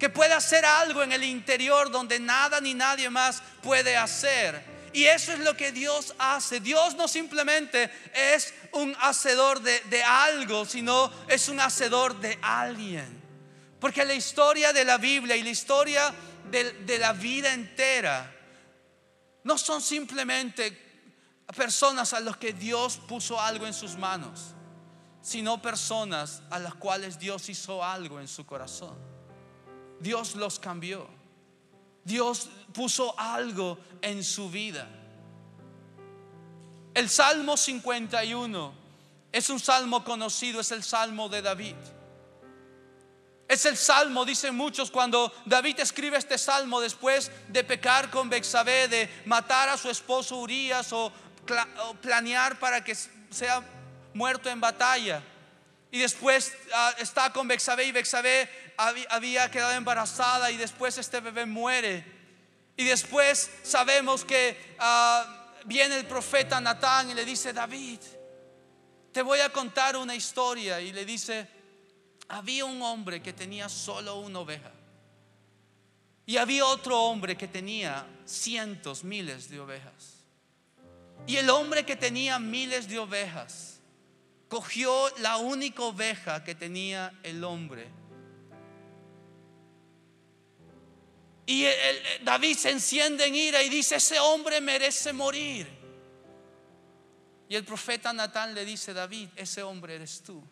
que 0.01 0.09
pueda 0.09 0.37
hacer 0.37 0.65
algo 0.65 1.03
en 1.03 1.11
el 1.11 1.23
interior 1.23 1.91
donde 1.91 2.19
nada 2.19 2.59
ni 2.59 2.73
nadie 2.73 3.07
más 3.11 3.43
puede 3.61 3.95
hacer. 3.95 4.59
Y 4.93 5.03
eso 5.03 5.31
es 5.31 5.37
lo 5.41 5.55
que 5.55 5.71
Dios 5.71 6.15
hace. 6.17 6.59
Dios 6.59 6.95
no 6.95 7.07
simplemente 7.07 7.91
es 8.11 8.51
un 8.71 8.95
hacedor 8.99 9.61
de, 9.61 10.03
algo, 10.03 10.65
sino 10.65 11.11
es 11.27 11.47
un 11.49 11.59
hacedor 11.59 12.19
de 12.19 12.39
alguien. 12.41 13.21
Porque 13.79 14.03
la 14.03 14.15
historia 14.15 14.73
de 14.73 14.85
la 14.85 14.97
Biblia 14.97 15.35
y 15.35 15.43
la 15.43 15.51
historia 15.51 16.11
de, 16.49 16.71
de 16.71 16.97
la 16.97 17.13
vida 17.13 17.53
entera 17.53 18.33
no 19.43 19.55
son 19.55 19.83
simplemente 19.83 21.43
personas 21.55 22.11
a 22.13 22.19
las 22.19 22.37
que 22.37 22.53
Dios 22.53 22.99
puso 23.07 23.39
algo 23.39 23.67
en 23.67 23.73
sus 23.75 23.95
manos, 23.97 24.55
sino 25.21 25.61
personas 25.61 26.41
a 26.49 26.59
las 26.59 26.75
cuales 26.75 27.19
Dios 27.19 27.47
hizo 27.49 27.83
algo 27.83 28.19
en 28.19 28.27
su 28.27 28.45
corazón. 28.45 28.95
Dios 29.99 30.35
los 30.35 30.59
cambió. 30.59 31.07
Dios 32.03 32.49
puso 32.73 33.17
algo 33.19 33.77
en 34.01 34.23
su 34.23 34.49
vida. 34.49 34.87
El 36.93 37.09
Salmo 37.09 37.55
51 37.55 38.73
es 39.31 39.49
un 39.49 39.59
salmo 39.59 40.03
conocido, 40.03 40.59
es 40.59 40.71
el 40.71 40.83
salmo 40.83 41.29
de 41.29 41.41
David. 41.41 41.75
Es 43.47 43.65
el 43.65 43.77
salmo, 43.77 44.25
dicen 44.25 44.55
muchos, 44.55 44.89
cuando 44.89 45.31
David 45.45 45.81
escribe 45.81 46.17
este 46.17 46.37
salmo 46.37 46.79
después 46.79 47.31
de 47.49 47.63
pecar 47.63 48.09
con 48.09 48.29
Bexabé, 48.29 48.87
de 48.87 49.09
matar 49.25 49.69
a 49.69 49.77
su 49.77 49.89
esposo 49.89 50.37
Urias 50.37 50.91
o, 50.93 51.11
planear 52.01 52.59
para 52.59 52.83
que 52.83 52.95
sea 52.95 53.61
muerto 54.13 54.49
en 54.49 54.61
batalla. 54.61 55.23
Y 55.91 55.99
después 55.99 56.53
ah, 56.73 56.95
está 56.99 57.33
con 57.33 57.47
Bexabé 57.47 57.85
y 57.85 57.91
Bexabé 57.91 58.49
había 59.09 59.51
quedado 59.51 59.73
embarazada 59.73 60.49
y 60.49 60.57
después 60.57 60.97
este 60.97 61.19
bebé 61.19 61.45
muere. 61.45 62.05
Y 62.77 62.85
después 62.85 63.51
sabemos 63.63 64.23
que 64.23 64.75
ah, 64.79 65.53
viene 65.65 65.97
el 65.97 66.05
profeta 66.05 66.61
Natán 66.61 67.11
y 67.11 67.13
le 67.13 67.25
dice, 67.25 67.53
David, 67.53 67.99
te 69.11 69.21
voy 69.21 69.39
a 69.39 69.49
contar 69.49 69.97
una 69.97 70.15
historia. 70.15 70.79
Y 70.79 70.93
le 70.93 71.05
dice, 71.05 71.47
había 72.29 72.65
un 72.65 72.81
hombre 72.81 73.21
que 73.21 73.33
tenía 73.33 73.67
solo 73.67 74.15
una 74.19 74.39
oveja. 74.39 74.71
Y 76.25 76.37
había 76.37 76.65
otro 76.65 76.97
hombre 77.01 77.35
que 77.35 77.47
tenía 77.47 78.07
cientos, 78.25 79.03
miles 79.03 79.49
de 79.49 79.59
ovejas. 79.59 80.15
Y 81.27 81.35
el 81.35 81.49
hombre 81.49 81.85
que 81.85 81.95
tenía 81.95 82.39
miles 82.39 82.87
de 82.87 82.99
ovejas 82.99 83.70
cogió 84.51 85.09
la 85.19 85.37
única 85.37 85.81
oveja 85.83 86.43
que 86.43 86.55
tenía 86.55 87.17
el 87.23 87.41
hombre. 87.41 87.87
Y 91.45 91.65
David 92.21 92.57
se 92.57 92.71
enciende 92.71 93.27
en 93.27 93.35
ira 93.35 93.63
y 93.63 93.69
dice, 93.69 93.95
ese 93.95 94.19
hombre 94.19 94.59
merece 94.59 95.13
morir. 95.13 95.69
Y 97.47 97.55
el 97.55 97.63
profeta 97.63 98.11
Natán 98.11 98.53
le 98.53 98.65
dice, 98.65 98.93
David, 98.93 99.29
ese 99.37 99.63
hombre 99.63 99.95
eres 99.95 100.21
tú. 100.21 100.43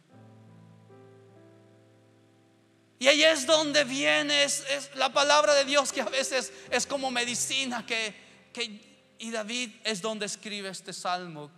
Y 3.00 3.10
ahí 3.10 3.22
es 3.22 3.46
donde 3.46 3.84
viene 3.84 4.44
es, 4.44 4.64
la 4.96 5.12
palabra 5.12 5.54
de 5.56 5.66
Dios 5.66 5.92
que 5.92 6.00
a 6.00 6.06
veces 6.06 6.54
es 6.72 6.88
como 6.88 7.12
medicina 7.12 7.86
que, 7.86 8.16
y 9.20 9.30
David 9.30 9.72
es 9.84 10.02
donde 10.02 10.26
escribe 10.26 10.70
este 10.70 10.94
salmo 10.94 11.52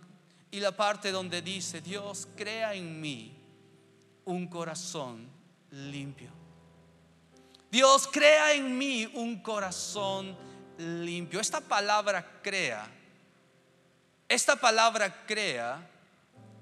y 0.52 0.60
la 0.60 0.70
parte 0.70 1.10
donde 1.10 1.40
dice, 1.40 1.80
Dios 1.80 2.28
crea 2.36 2.74
en 2.74 3.00
mí 3.00 3.34
un 4.26 4.46
corazón 4.46 5.26
limpio. 5.70 6.30
Dios 7.70 8.06
crea 8.12 8.52
en 8.52 8.76
mí 8.76 9.10
un 9.14 9.42
corazón 9.42 10.36
limpio. 10.76 11.40
Esta 11.40 11.62
palabra 11.62 12.40
crea, 12.42 12.86
esta 14.28 14.54
palabra 14.56 15.24
crea, 15.26 15.88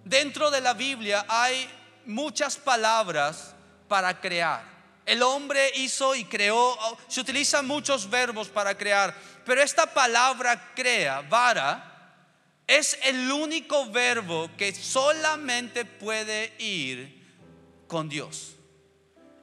dentro 0.04 0.52
de 0.52 0.60
la 0.60 0.72
Biblia 0.72 1.26
hay 1.28 1.68
muchas 2.06 2.56
palabras 2.56 3.56
para 3.88 4.20
crear. 4.20 4.62
El 5.04 5.20
hombre 5.24 5.72
hizo 5.74 6.14
y 6.14 6.24
creó, 6.26 6.78
se 7.08 7.20
utilizan 7.20 7.66
muchos 7.66 8.08
verbos 8.08 8.48
para 8.48 8.78
crear, 8.78 9.12
pero 9.44 9.60
esta 9.60 9.92
palabra 9.92 10.72
crea, 10.76 11.22
vara, 11.22 11.89
es 12.78 12.98
el 13.02 13.30
único 13.30 13.90
verbo 13.90 14.50
que 14.56 14.72
solamente 14.74 15.84
puede 15.84 16.54
ir 16.58 17.22
con 17.86 18.08
Dios. 18.08 18.56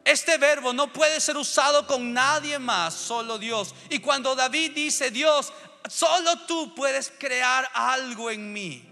Este 0.04 0.38
verbo 0.38 0.72
no 0.72 0.92
puede 0.94 1.20
ser 1.20 1.36
usado 1.36 1.86
con 1.86 2.14
nadie 2.14 2.58
más, 2.60 2.94
solo 2.94 3.38
Dios. 3.38 3.76
Y 3.90 4.00
cuando 4.00 4.36
David 4.36 4.72
dice, 4.74 5.12
Dios, 5.12 5.52
solo 5.90 6.46
tú 6.48 6.74
puedes 6.74 7.12
crear 7.20 7.70
algo 7.74 8.32
en 8.32 8.54
mí, 8.54 8.88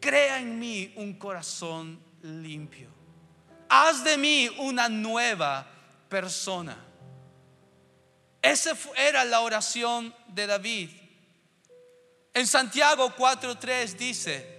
crea 0.00 0.38
en 0.38 0.58
mí 0.58 0.92
un 0.96 1.14
corazón 1.14 1.98
limpio 2.22 2.92
haz 3.72 4.04
de 4.04 4.18
mí 4.18 4.50
una 4.58 4.90
nueva 4.90 5.66
persona. 6.10 6.76
Esa 8.42 8.76
era 8.96 9.24
la 9.24 9.40
oración 9.40 10.14
de 10.28 10.46
David. 10.46 10.90
En 12.34 12.46
Santiago 12.46 13.10
4:3 13.16 13.96
dice, 13.96 14.52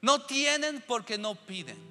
no 0.00 0.24
tienen 0.24 0.82
porque 0.86 1.18
no 1.18 1.34
piden. 1.34 1.90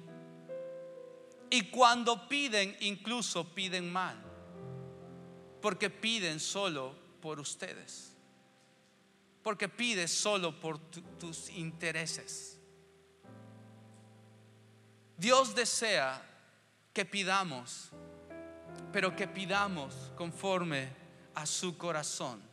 Y 1.48 1.70
cuando 1.70 2.28
piden, 2.28 2.76
incluso 2.80 3.54
piden 3.54 3.90
mal. 3.92 4.16
Porque 5.60 5.90
piden 5.90 6.40
solo 6.40 6.94
por 7.20 7.38
ustedes. 7.38 8.16
Porque 9.42 9.68
pides 9.68 10.12
solo 10.12 10.58
por 10.58 10.78
tus 11.18 11.50
intereses. 11.50 12.58
Dios 15.16 15.54
desea 15.54 16.22
que 16.92 17.04
pidamos, 17.04 17.90
pero 18.92 19.14
que 19.14 19.28
pidamos 19.28 19.94
conforme 20.16 20.88
a 21.34 21.46
su 21.46 21.76
corazón. 21.76 22.49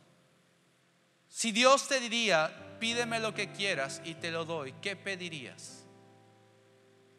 Si 1.28 1.52
Dios 1.52 1.88
te 1.88 2.00
diría, 2.00 2.76
pídeme 2.80 3.20
lo 3.20 3.34
que 3.34 3.52
quieras 3.52 4.00
y 4.04 4.14
te 4.14 4.30
lo 4.30 4.44
doy, 4.44 4.72
¿qué 4.80 4.96
pedirías? 4.96 5.84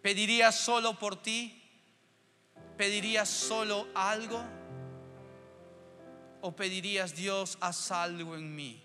¿Pedirías 0.02 0.56
solo 0.56 0.98
por 0.98 1.22
ti? 1.22 1.62
¿Pedirías 2.78 3.30
solo 3.30 3.88
algo? 3.94 4.42
¿O 6.42 6.56
pedirías, 6.56 7.16
Dios, 7.16 7.58
haz 7.60 7.92
algo 7.92 8.36
en 8.36 8.56
mí? 8.56 8.82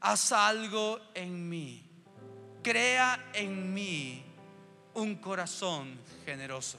Haz 0.00 0.32
algo 0.32 1.00
en 1.14 1.48
mí. 1.48 1.84
Crea 2.62 3.30
en 3.32 3.72
mí 3.72 4.24
un 4.94 5.16
corazón 5.16 5.98
generoso. 6.24 6.78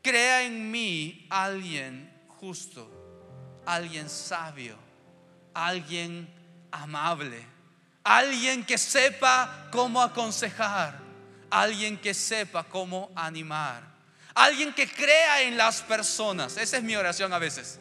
Crea 0.00 0.44
en 0.44 0.70
mí 0.70 1.26
alguien 1.30 2.12
justo, 2.28 2.90
alguien 3.66 4.08
sabio, 4.08 4.76
alguien 5.54 6.41
amable, 6.72 7.46
alguien 8.02 8.64
que 8.64 8.78
sepa 8.78 9.68
cómo 9.70 10.02
aconsejar, 10.02 10.98
alguien 11.50 11.98
que 11.98 12.14
sepa 12.14 12.64
cómo 12.64 13.12
animar, 13.14 13.82
alguien 14.34 14.72
que 14.72 14.90
crea 14.90 15.42
en 15.42 15.56
las 15.56 15.82
personas. 15.82 16.56
Esa 16.56 16.78
es 16.78 16.82
mi 16.82 16.96
oración 16.96 17.32
a 17.32 17.38
veces. 17.38 17.78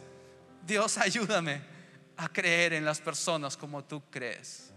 Dios 0.66 0.98
ayúdame 0.98 1.62
a 2.18 2.30
creer 2.30 2.74
en 2.74 2.86
las 2.86 3.02
personas 3.02 3.58
como 3.58 3.84
tú 3.84 4.04
crees. 4.12 4.72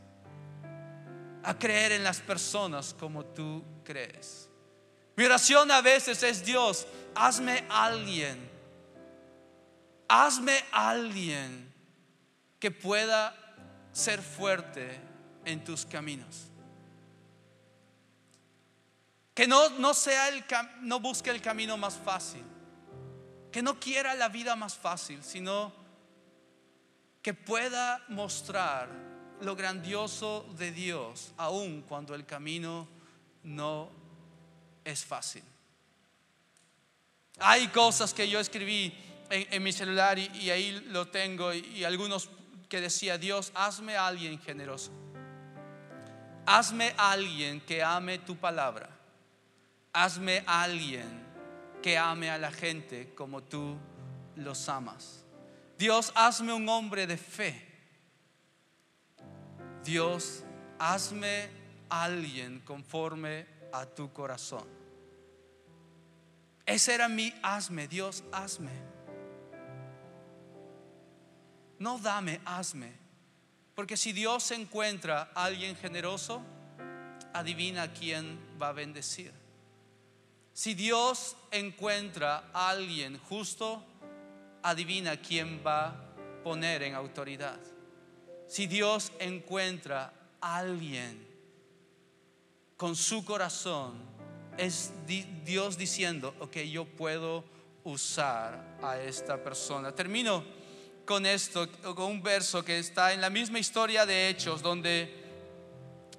A 1.43 1.59
creer 1.59 1.93
en 1.93 2.05
las 2.05 2.21
personas 2.21 2.95
como 2.99 3.25
tú 3.25 3.63
crees. 3.85 4.49
Mi 5.17 5.25
oración 5.25 5.71
a 5.71 5.81
veces 5.81 6.23
es 6.23 6.45
Dios, 6.45 6.87
hazme 7.15 7.65
alguien, 7.69 8.51
hazme 10.09 10.65
alguien 10.73 11.73
que 12.59 12.71
pueda 12.71 13.44
ser 13.95 14.21
fuerte 14.21 15.01
en 15.47 15.65
tus 15.65 15.87
caminos. 15.87 16.51
Que 19.33 19.49
no, 19.49 19.71
no 19.71 19.95
sea 19.95 20.29
el 20.29 20.45
no 20.83 21.01
busque 21.01 21.31
el 21.31 21.41
camino 21.41 21.79
más 21.79 21.95
fácil. 21.97 22.45
Que 23.51 23.63
no 23.63 23.81
quiera 23.81 24.15
la 24.15 24.29
vida 24.29 24.55
más 24.57 24.75
fácil, 24.75 25.23
sino 25.23 25.73
que 27.23 27.33
pueda 27.33 28.05
mostrar 28.09 28.91
lo 29.41 29.57
grandioso 29.57 30.47
de 30.59 30.73
Dios, 30.73 31.33
aun 31.37 31.83
cuando 31.83 32.15
el 32.15 32.27
camino 32.27 32.87
no 33.45 33.91
es 34.85 35.05
fácil. 35.05 35.43
Hay 37.39 37.69
cosas 37.69 38.13
que 38.13 38.29
yo 38.29 38.41
escribí 38.41 38.93
en, 39.31 39.63
mi 39.63 39.73
celular 39.73 40.19
y, 40.19 40.51
ahí 40.51 40.73
lo 40.89 41.09
tengo 41.09 41.53
y, 41.53 41.83
algunos 41.85 42.29
que 42.69 42.81
decía, 42.81 43.19
Dios, 43.19 43.53
hazme 43.55 43.97
alguien 43.97 44.39
generoso. 44.41 44.93
Hazme 46.47 46.95
alguien 46.99 47.61
que 47.61 47.83
ame 47.83 48.19
tu 48.19 48.37
palabra. 48.37 48.89
Hazme 49.93 50.43
alguien 50.47 51.25
que 51.83 51.97
ame 51.97 52.31
a 52.31 52.39
la 52.39 52.51
gente 52.51 53.15
como 53.15 53.43
tú 53.43 53.77
los 54.37 54.69
amas. 54.69 55.25
Dios, 55.79 56.13
hazme 56.15 56.53
un 56.53 56.69
hombre 56.69 57.07
de 57.07 57.17
fe. 57.17 57.75
Dios, 59.85 60.45
hazme 60.79 61.49
alguien 61.89 62.61
conforme 62.61 63.47
a 63.73 63.87
tu 63.87 64.13
corazón. 64.13 64.67
Ese 66.67 66.95
era 66.95 67.09
mi 67.09 67.35
hazme, 67.43 67.87
Dios, 67.87 68.25
hazme. 68.33 68.94
No 71.85 71.99
dame, 71.99 72.41
hazme. 72.47 72.91
Porque 73.75 73.99
si 73.99 74.13
Dios 74.13 74.51
encuentra 74.53 75.33
a 75.35 75.45
alguien 75.45 75.77
generoso, 75.77 76.41
adivina 77.35 77.93
quién 77.93 78.39
va 78.61 78.69
a 78.69 78.73
bendecir. 78.73 79.35
Si 80.55 80.73
Dios 80.73 81.37
encuentra 81.51 82.49
a 82.55 82.71
alguien 82.71 83.19
justo, 83.19 83.85
adivina 84.63 85.19
quién 85.19 85.61
va 85.63 85.89
a 85.89 85.95
poner 86.43 86.85
en 86.85 86.95
autoridad. 86.95 87.61
Si 88.49 88.67
Dios 88.67 89.13
encuentra 89.19 90.11
a 90.41 90.57
alguien 90.57 91.23
con 92.79 92.97
su 92.97 93.27
corazón 93.27 93.93
es 94.57 94.91
Dios 95.45 95.77
diciendo, 95.77 96.35
ok, 96.41 96.57
yo 96.61 96.87
puedo 96.87 97.45
usar 97.83 98.79
a 98.81 98.99
esta 98.99 99.37
persona. 99.45 99.95
Termino 99.95 100.64
con 101.05 101.27
esto, 101.27 101.69
con 101.95 102.11
un 102.11 102.23
verso 102.23 102.65
que 102.65 102.79
está 102.79 103.13
en 103.13 103.21
la 103.21 103.31
misma 103.31 103.59
historia 103.59 104.07
de 104.07 104.29
Hechos, 104.29 104.63
donde 104.63 105.23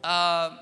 ah, 0.04 0.62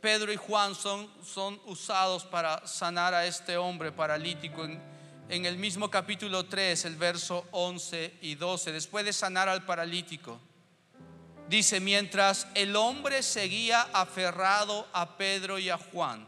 Pedro 0.00 0.32
y 0.32 0.36
Juan 0.36 0.74
son, 0.74 1.10
son 1.24 1.60
usados 1.66 2.24
para 2.24 2.66
sanar 2.66 3.14
a 3.14 3.26
este 3.26 3.56
hombre 3.56 3.92
paralítico 3.92 4.64
en, 4.64 4.80
en 5.28 5.44
el 5.46 5.56
mismo 5.56 5.90
capítulo 5.90 6.46
3, 6.46 6.84
el 6.84 6.96
verso 6.96 7.46
11 7.50 8.18
y 8.20 8.34
12, 8.36 8.72
después 8.72 9.04
de 9.04 9.12
sanar 9.12 9.48
al 9.48 9.64
paralítico. 9.64 10.40
Dice, 11.48 11.78
mientras 11.78 12.48
el 12.54 12.74
hombre 12.74 13.22
seguía 13.22 13.82
aferrado 13.92 14.86
a 14.92 15.16
Pedro 15.16 15.58
y 15.58 15.70
a 15.70 15.78
Juan, 15.78 16.26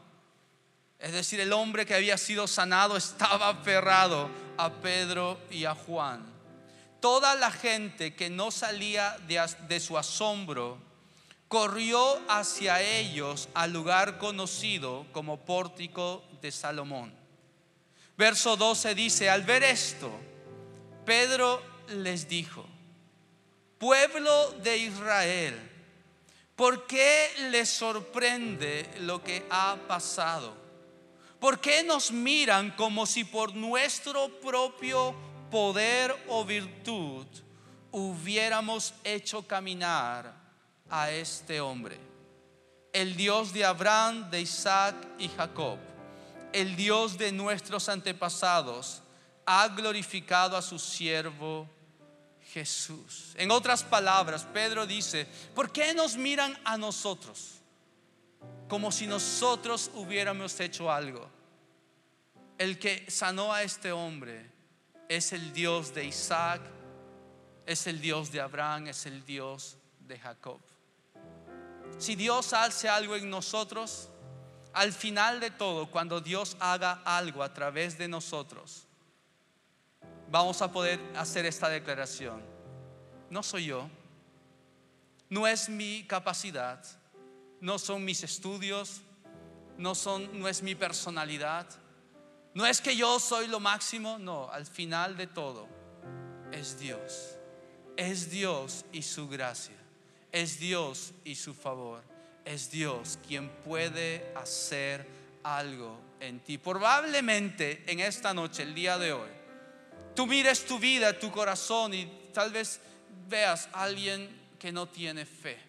Es 1.01 1.13
decir, 1.13 1.39
el 1.39 1.53
hombre 1.53 1.87
que 1.87 1.95
había 1.95 2.19
sido 2.19 2.49
sanado 2.49 2.97
estaba 2.97 3.51
aferrado 3.51 4.29
a 4.57 4.69
Pedro 4.71 5.39
y 5.49 5.65
a 5.65 5.75
Juan. 5.75 6.38
Toda 7.01 7.37
la 7.37 7.51
gente 7.51 8.15
que 8.15 8.29
no 8.29 8.51
salía 8.51 9.17
de, 9.29 9.81
su 9.81 9.97
asombro 9.97 10.79
corrió 11.47 12.21
hacia 12.29 12.83
ellos 12.83 13.49
al 13.55 13.73
lugar 13.73 14.19
conocido 14.19 15.07
como 15.13 15.39
pórtico 15.39 16.25
de 16.43 16.51
Salomón. 16.51 17.15
Verso 18.17 18.57
12 18.57 18.97
dice, 18.97 19.31
al 19.31 19.43
ver 19.43 19.63
esto, 19.63 20.11
Pedro 21.05 21.63
les 21.89 22.29
dijo, 22.29 22.67
pueblo 23.79 24.51
de 24.65 24.79
Israel, 24.79 25.57
¿por 26.57 26.89
qué 26.89 27.31
les 27.51 27.69
sorprende 27.71 28.91
lo 29.01 29.23
que 29.23 29.47
ha 29.51 29.77
pasado? 29.87 30.57
¿Por 31.39 31.61
qué 31.61 31.85
nos 31.85 32.11
miran 32.11 32.73
como 32.73 33.07
si 33.07 33.23
por 33.23 33.55
nuestro 33.55 34.29
propio 34.41 35.15
poder 35.51 36.15
o 36.29 36.45
virtud 36.45 37.27
hubiéramos 37.91 38.95
hecho 39.05 39.47
caminar 39.47 40.35
a 40.91 41.11
este 41.11 41.61
hombre? 41.61 41.99
El 42.93 43.17
Dios 43.17 43.53
de 43.53 43.65
Abraham, 43.65 44.31
de 44.31 44.41
Isaac 44.41 44.95
y 45.19 45.29
Jacob, 45.29 45.79
el 46.53 46.75
Dios 46.77 47.19
de 47.19 47.33
nuestros 47.33 47.89
antepasados, 47.89 49.03
ha 49.45 49.69
glorificado 49.69 50.57
a 50.57 50.63
su 50.63 50.79
siervo 50.79 51.69
Jesús. 52.53 53.35
En 53.37 53.51
otras 53.51 53.83
palabras, 53.83 54.47
Pedro 54.53 54.87
dice, 54.87 55.27
¿por 55.55 55.71
qué 55.71 55.95
nos 55.95 56.17
miran 56.17 56.59
a 56.65 56.77
nosotros? 56.77 57.61
Como 58.69 58.91
si 58.91 59.07
nosotros 59.07 59.91
hubiéramos 59.95 60.59
hecho 60.61 60.91
algo. 60.91 61.29
El 62.57 62.79
que 62.79 63.09
sanó 63.11 63.53
a 63.53 63.63
este 63.63 63.93
hombre 63.93 64.58
es 65.09 65.33
el 65.33 65.53
Dios 65.53 65.95
de 65.95 66.05
Isaac, 66.05 66.61
es 67.67 67.87
el 67.87 68.01
Dios 68.01 68.31
de 68.31 68.41
Abraham, 68.41 68.89
es 68.89 69.07
el 69.07 69.25
Dios 69.25 69.77
de 70.07 70.19
Jacob. 70.19 70.61
Si 71.99 72.15
Dios 72.15 72.53
hace 72.53 72.89
algo 72.89 73.17
en 73.17 73.29
nosotros, 73.29 74.09
al 74.73 74.93
final 74.93 75.41
de 75.41 75.51
todo, 75.51 75.91
cuando 75.91 76.21
Dios 76.21 76.57
haga 76.61 77.03
algo 77.05 77.43
a 77.43 77.53
través 77.53 77.99
de 77.99 78.07
nosotros, 78.07 78.85
vamos 80.31 80.63
a 80.63 80.71
poder 80.71 81.01
hacer 81.17 81.47
esta 81.47 81.69
declaración. 81.69 82.43
No 83.31 83.43
soy 83.43 83.67
yo, 83.67 83.89
no 85.29 85.47
es 85.47 85.69
mi 85.69 86.05
capacidad, 86.05 86.85
no 87.61 87.79
son 87.79 88.05
mis 88.05 88.23
estudios, 88.23 89.03
no, 89.77 89.95
son, 89.95 90.39
no 90.39 90.49
es 90.49 90.63
mi 90.63 90.75
personalidad, 90.75 91.67
no 92.59 92.67
es 92.67 92.81
que 92.81 92.97
yo 92.97 93.21
soy 93.21 93.47
lo 93.47 93.61
máximo, 93.61 94.19
no, 94.19 94.51
al 94.51 94.67
final 94.67 95.17
de 95.17 95.29
todo 95.29 95.69
es 96.51 96.77
Dios, 96.77 97.37
es 97.97 98.33
Dios 98.33 98.85
y 98.91 99.03
su 99.03 99.29
gracia, 99.29 99.77
es 100.33 100.59
Dios 100.59 101.13
y 101.23 101.37
su 101.37 101.55
favor, 101.55 102.03
es 102.45 102.69
Dios 102.69 103.17
quien 103.29 103.49
puede 103.63 104.33
hacer 104.35 105.07
algo 105.45 106.01
en 106.19 106.41
ti. 106.41 106.59
Probablemente 106.59 107.85
en 107.87 108.01
esta 108.01 108.35
noche, 108.35 108.65
el 108.65 108.75
día 108.75 108.99
de 108.99 109.13
hoy, 109.13 109.31
tú 110.17 110.27
mires 110.27 110.67
tu 110.67 110.81
vida, 110.81 111.17
tu 111.17 111.31
corazón 111.31 111.95
y 111.95 112.07
tal 112.35 112.51
vez 112.51 112.81
veas 113.29 113.69
a 113.73 113.85
alguien 113.85 114.37
que 114.59 114.73
no 114.73 114.89
tiene 114.89 115.27
fe. 115.27 115.61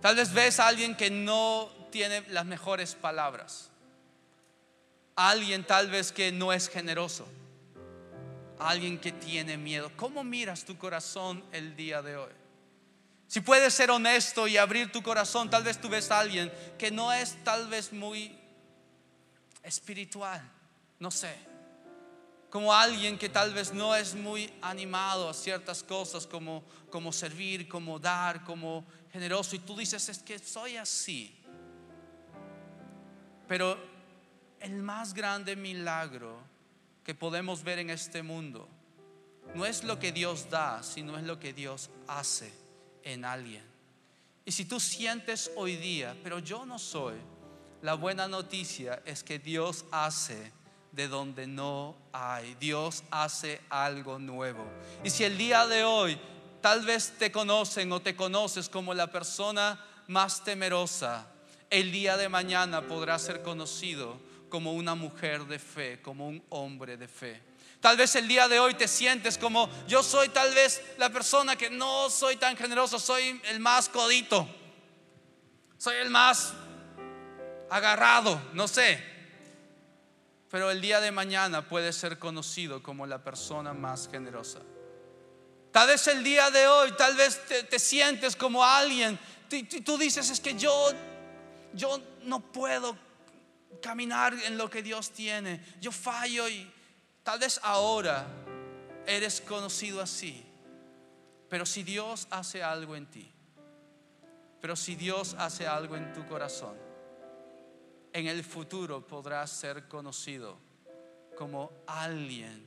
Tal 0.00 0.14
vez 0.14 0.32
ves 0.32 0.60
a 0.60 0.68
alguien 0.68 0.96
que 0.96 1.10
no 1.10 1.68
tiene 1.90 2.20
las 2.28 2.46
mejores 2.46 2.94
palabras. 2.94 3.72
Alguien 5.16 5.64
tal 5.64 5.90
vez 5.90 6.12
que 6.12 6.32
no 6.32 6.52
es 6.52 6.68
generoso. 6.68 7.26
Alguien 8.58 8.98
que 8.98 9.12
tiene 9.12 9.56
miedo. 9.56 9.90
¿Cómo 9.96 10.24
miras 10.24 10.64
tu 10.64 10.76
corazón 10.78 11.44
el 11.52 11.76
día 11.76 12.02
de 12.02 12.16
hoy? 12.16 12.32
Si 13.26 13.40
puedes 13.40 13.74
ser 13.74 13.90
honesto 13.90 14.46
y 14.46 14.56
abrir 14.56 14.92
tu 14.92 15.02
corazón, 15.02 15.50
tal 15.50 15.64
vez 15.64 15.80
tú 15.80 15.88
ves 15.88 16.10
a 16.10 16.20
alguien 16.20 16.52
que 16.78 16.90
no 16.90 17.12
es 17.12 17.42
tal 17.42 17.68
vez 17.68 17.92
muy 17.92 18.36
espiritual. 19.62 20.40
No 20.98 21.10
sé 21.10 21.54
como 22.54 22.72
alguien 22.72 23.18
que 23.18 23.28
tal 23.28 23.52
vez 23.52 23.74
no 23.74 23.96
es 23.96 24.14
muy 24.14 24.48
animado 24.62 25.28
a 25.28 25.34
ciertas 25.34 25.82
cosas 25.82 26.24
como, 26.24 26.62
como 26.88 27.12
servir, 27.12 27.66
como 27.66 27.98
dar, 27.98 28.44
como 28.44 28.84
generoso. 29.12 29.56
Y 29.56 29.58
tú 29.58 29.76
dices, 29.76 30.08
es 30.08 30.20
que 30.20 30.38
soy 30.38 30.76
así. 30.76 31.36
Pero 33.48 33.76
el 34.64 34.82
más 34.82 35.12
grande 35.12 35.56
milagro 35.56 36.38
que 37.04 37.14
podemos 37.14 37.62
ver 37.62 37.80
en 37.80 37.90
este 37.90 38.22
mundo 38.22 38.66
no 39.54 39.66
es 39.66 39.84
lo 39.84 39.98
que 39.98 40.10
Dios 40.10 40.48
da, 40.48 40.82
sino 40.82 41.18
es 41.18 41.24
lo 41.24 41.38
que 41.38 41.52
Dios 41.52 41.90
hace 42.08 42.50
en 43.02 43.26
alguien. 43.26 43.62
Y 44.46 44.52
si 44.52 44.64
tú 44.64 44.80
sientes 44.80 45.50
hoy 45.56 45.76
día, 45.76 46.16
pero 46.22 46.38
yo 46.38 46.64
no 46.64 46.78
soy, 46.78 47.16
la 47.82 47.92
buena 47.92 48.26
noticia 48.26 49.02
es 49.04 49.22
que 49.22 49.38
Dios 49.38 49.84
hace 49.90 50.50
de 50.92 51.08
donde 51.08 51.46
no 51.46 51.94
hay. 52.12 52.54
Dios 52.54 53.04
hace 53.10 53.60
algo 53.68 54.18
nuevo. 54.18 54.64
Y 55.04 55.10
si 55.10 55.24
el 55.24 55.36
día 55.36 55.66
de 55.66 55.84
hoy 55.84 56.18
tal 56.62 56.86
vez 56.86 57.12
te 57.18 57.30
conocen 57.30 57.92
o 57.92 58.00
te 58.00 58.16
conoces 58.16 58.70
como 58.70 58.94
la 58.94 59.08
persona 59.08 59.78
más 60.08 60.42
temerosa, 60.42 61.26
el 61.68 61.92
día 61.92 62.16
de 62.16 62.30
mañana 62.30 62.88
podrás 62.88 63.20
ser 63.20 63.42
conocido 63.42 64.18
como 64.54 64.72
una 64.72 64.94
mujer 64.94 65.46
de 65.46 65.58
fe, 65.58 66.00
como 66.00 66.28
un 66.28 66.40
hombre 66.50 66.96
de 66.96 67.08
fe. 67.08 67.42
Tal 67.80 67.96
vez 67.96 68.14
el 68.14 68.28
día 68.28 68.46
de 68.46 68.60
hoy 68.60 68.74
te 68.74 68.86
sientes 68.86 69.36
como 69.36 69.68
yo 69.88 70.00
soy 70.00 70.28
tal 70.28 70.54
vez 70.54 70.80
la 70.96 71.10
persona 71.10 71.56
que 71.56 71.70
no 71.70 72.08
soy 72.08 72.36
tan 72.36 72.56
generoso, 72.56 73.00
soy 73.00 73.40
el 73.46 73.58
más 73.58 73.88
codito, 73.88 74.48
soy 75.76 75.96
el 75.96 76.08
más 76.08 76.54
agarrado, 77.68 78.40
no 78.52 78.68
sé 78.68 79.12
pero 80.48 80.70
el 80.70 80.80
día 80.80 81.00
de 81.00 81.10
mañana 81.10 81.68
puede 81.68 81.92
ser 81.92 82.20
conocido 82.20 82.80
como 82.80 83.08
la 83.08 83.24
persona 83.24 83.72
más 83.74 84.08
generosa. 84.08 84.60
Tal 85.72 85.88
vez 85.88 86.06
el 86.06 86.22
día 86.22 86.48
de 86.52 86.68
hoy, 86.68 86.92
tal 86.92 87.16
vez 87.16 87.40
te, 87.68 87.78
sientes 87.80 88.36
como 88.36 88.64
alguien, 88.64 89.18
tú, 89.50 89.56
tú 89.84 89.98
dices, 89.98 90.30
es 90.30 90.38
que 90.38 90.54
yo, 90.54 90.92
yo 91.72 92.00
no 92.22 92.38
puedo 92.38 92.96
caminar 93.80 94.34
en 94.34 94.58
lo 94.58 94.68
que 94.68 94.82
Dios 94.82 95.10
tiene, 95.10 95.64
yo 95.80 95.92
fallo 95.92 96.48
y 96.48 96.70
tal 97.22 97.38
vez 97.38 97.60
ahora 97.62 98.26
eres 99.06 99.40
conocido 99.40 100.00
así. 100.00 100.44
Pero 101.48 101.66
si 101.66 101.82
Dios 101.82 102.26
hace 102.30 102.62
algo 102.62 102.96
en 102.96 103.06
ti, 103.06 103.30
pero 104.60 104.76
si 104.76 104.94
Dios 104.94 105.34
hace 105.38 105.66
algo 105.66 105.96
en 105.96 106.12
tu 106.12 106.26
corazón, 106.26 106.76
en 108.12 108.26
el 108.26 108.44
futuro 108.44 109.06
podrás 109.06 109.50
ser 109.50 109.88
conocido 109.88 110.58
como 111.36 111.72
alguien 111.86 112.66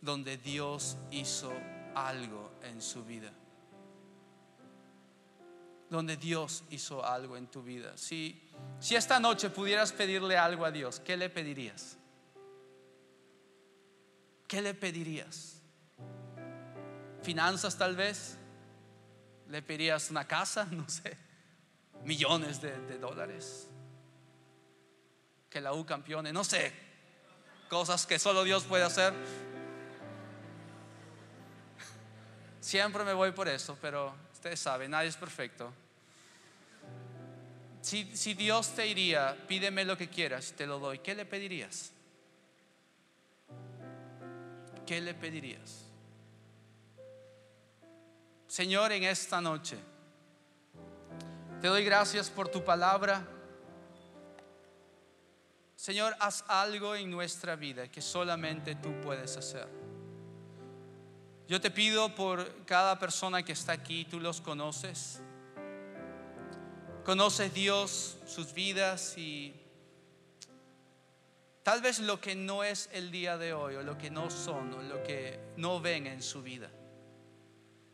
donde 0.00 0.36
Dios 0.36 0.96
hizo 1.10 1.52
algo 1.94 2.52
en 2.62 2.80
su 2.80 3.04
vida. 3.04 3.32
Donde 5.92 6.16
Dios 6.16 6.64
hizo 6.70 7.04
algo 7.04 7.36
en 7.36 7.48
tu 7.48 7.62
vida. 7.62 7.96
Si, 7.96 8.50
si 8.80 8.96
esta 8.96 9.20
noche 9.20 9.50
pudieras 9.50 9.92
pedirle 9.92 10.38
algo 10.38 10.64
a 10.64 10.70
Dios, 10.70 11.00
¿qué 11.00 11.16
le 11.16 11.28
pedirías? 11.28 11.98
¿Qué 14.48 14.62
le 14.62 14.72
pedirías? 14.72 15.60
¿Finanzas 17.22 17.76
tal 17.76 17.94
vez? 17.94 18.38
¿Le 19.48 19.60
pedirías 19.60 20.10
una 20.10 20.26
casa? 20.26 20.64
No 20.70 20.88
sé. 20.88 21.16
¿Millones 22.04 22.62
de, 22.62 22.76
de 22.86 22.98
dólares? 22.98 23.68
que 25.52 25.60
la 25.60 25.74
U 25.74 25.84
campeone, 25.84 26.32
no 26.32 26.44
sé, 26.44 26.72
cosas 27.68 28.06
que 28.06 28.18
solo 28.18 28.42
Dios 28.42 28.64
puede 28.64 28.84
hacer. 28.84 29.12
Siempre 32.58 33.04
me 33.04 33.12
voy 33.12 33.32
por 33.32 33.48
eso, 33.48 33.76
pero 33.78 34.14
ustedes 34.32 34.58
saben, 34.58 34.92
nadie 34.92 35.10
es 35.10 35.16
perfecto. 35.16 35.70
Si, 37.82 38.16
si 38.16 38.34
Dios 38.34 38.74
te 38.74 38.82
diría, 38.82 39.36
pídeme 39.48 39.84
lo 39.84 39.98
que 39.98 40.08
quieras, 40.08 40.54
te 40.56 40.66
lo 40.66 40.78
doy, 40.78 41.00
¿qué 41.00 41.14
le 41.14 41.26
pedirías? 41.26 41.92
¿Qué 44.86 45.00
le 45.00 45.14
pedirías? 45.14 45.82
Señor, 48.46 48.92
en 48.92 49.04
esta 49.04 49.40
noche, 49.40 49.78
te 51.62 51.68
doy 51.68 51.84
gracias 51.84 52.28
por 52.28 52.48
tu 52.48 52.62
palabra. 52.62 53.26
Señor, 55.74 56.14
haz 56.20 56.44
algo 56.48 56.94
en 56.94 57.10
nuestra 57.10 57.56
vida 57.56 57.88
que 57.88 58.02
solamente 58.02 58.74
tú 58.74 58.92
puedes 59.00 59.36
hacer. 59.36 59.66
Yo 61.48 61.60
te 61.60 61.70
pido 61.70 62.14
por 62.14 62.64
cada 62.66 62.98
persona 62.98 63.42
que 63.42 63.52
está 63.52 63.72
aquí, 63.72 64.04
tú 64.04 64.20
los 64.20 64.40
conoces. 64.42 65.21
Conoces 67.04 67.52
Dios, 67.52 68.16
sus 68.26 68.52
vidas 68.52 69.16
y 69.18 69.54
Tal 71.62 71.80
vez 71.80 72.00
lo 72.00 72.20
que 72.20 72.34
no 72.34 72.64
es 72.64 72.88
el 72.92 73.12
día 73.12 73.38
de 73.38 73.52
hoy, 73.52 73.76
o 73.76 73.82
lo 73.82 73.96
que 73.96 74.10
no 74.10 74.30
son, 74.30 74.74
o 74.74 74.82
lo 74.82 75.02
que 75.04 75.38
no 75.56 75.80
ven 75.80 76.08
en 76.08 76.20
su 76.22 76.42
vida. 76.42 76.68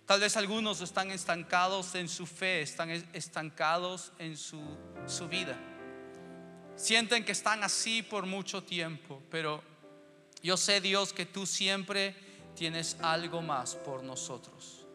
Tal 0.07 0.21
vez 0.21 0.39
algunos 0.39 0.81
están 0.81 1.11
estancados 1.11 1.95
en 1.95 2.09
su 2.09 2.27
fe, 2.27 2.63
están 2.63 2.91
estancados 3.13 4.13
en 4.19 4.39
su, 4.39 4.63
su 5.07 5.29
vida. 5.29 5.59
Sienten 6.77 7.27
que 7.27 7.33
están 7.33 7.63
así 7.63 8.03
por 8.03 8.25
mucho 8.25 8.63
tiempo, 8.63 9.23
pero 9.31 9.63
yo 10.43 10.57
sé 10.57 10.81
Dios 10.81 11.13
que 11.13 11.27
tú 11.27 11.45
siempre 11.45 12.17
tienes 12.55 12.97
algo 13.03 13.43
más 13.43 13.75
por 13.75 14.03
nosotros. 14.03 14.87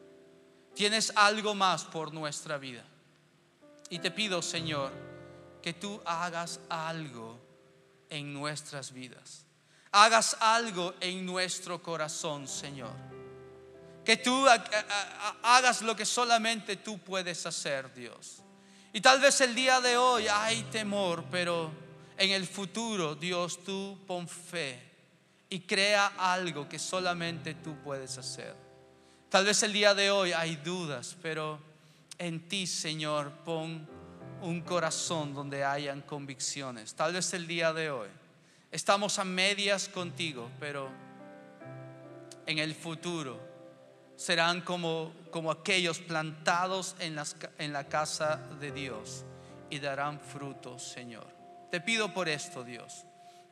Tienes 0.74 1.14
algo 1.16 1.54
más 1.54 1.84
por 1.84 2.12
nuestra 2.12 2.58
vida. 2.58 2.84
Y 3.94 4.00
te 4.00 4.10
pido, 4.10 4.42
Señor, 4.42 4.92
que 5.62 5.72
tú 5.72 6.02
hagas 6.04 6.60
algo 6.68 7.40
en 8.10 8.34
nuestras 8.34 8.92
vidas. 8.92 9.46
Hagas 9.92 10.36
algo 10.40 10.96
en 11.00 11.24
nuestro 11.24 11.80
corazón, 11.80 12.48
Señor. 12.48 12.96
Que 14.04 14.18
tú 14.18 14.48
hagas 15.44 15.84
lo 15.84 15.96
que 15.96 16.08
solamente 16.08 16.78
tú 16.78 16.98
puedes 16.98 17.46
hacer, 17.46 17.94
Dios. 17.94 18.42
Y 18.94 19.00
tal 19.00 19.22
vez 19.22 19.40
el 19.42 19.54
día 19.54 19.80
de 19.80 19.96
hoy 19.96 20.28
hay 20.28 20.64
temor, 20.72 21.26
pero 21.30 21.70
en 22.18 22.32
el 22.32 22.48
futuro, 22.48 23.14
Dios, 23.14 23.64
tú 23.64 24.00
pon 24.08 24.28
fe 24.28 24.82
y 25.52 25.60
crea 25.60 26.14
algo 26.18 26.68
que 26.68 26.80
solamente 26.80 27.54
tú 27.54 27.76
puedes 27.84 28.18
hacer. 28.18 28.56
Tal 29.30 29.46
vez 29.46 29.62
el 29.62 29.72
día 29.72 29.94
de 29.94 30.10
hoy 30.10 30.34
hay 30.34 30.56
dudas, 30.56 31.16
pero 31.22 31.73
en 32.24 32.48
ti, 32.48 32.66
Señor, 32.66 33.32
pon 33.44 33.86
un 34.42 34.62
corazón 34.62 35.34
donde 35.34 35.66
hayan 35.66 36.02
convicciones. 36.02 36.96
Tal 36.96 37.12
vez 37.12 37.34
el 37.34 37.48
día 37.48 37.74
de 37.74 37.92
hoy 37.92 38.08
estamos 38.72 39.20
a 39.20 39.26
medias 39.26 39.90
contigo, 39.90 40.50
pero 40.58 40.90
en 42.46 42.60
el 42.60 42.76
futuro 42.76 43.40
serán 44.16 44.62
como, 44.62 45.12
como 45.32 45.52
aquellos 45.52 46.00
plantados 46.00 46.96
en, 47.00 47.16
las, 47.16 47.36
en 47.58 47.74
la 47.74 47.90
casa 47.90 48.38
de 48.58 48.72
Dios 48.72 49.26
y 49.70 49.80
darán 49.80 50.22
frutos, 50.22 50.82
Señor. 50.82 51.28
Te 51.72 51.82
pido 51.82 52.14
por 52.14 52.30
esto, 52.30 52.64
Dios. 52.64 53.06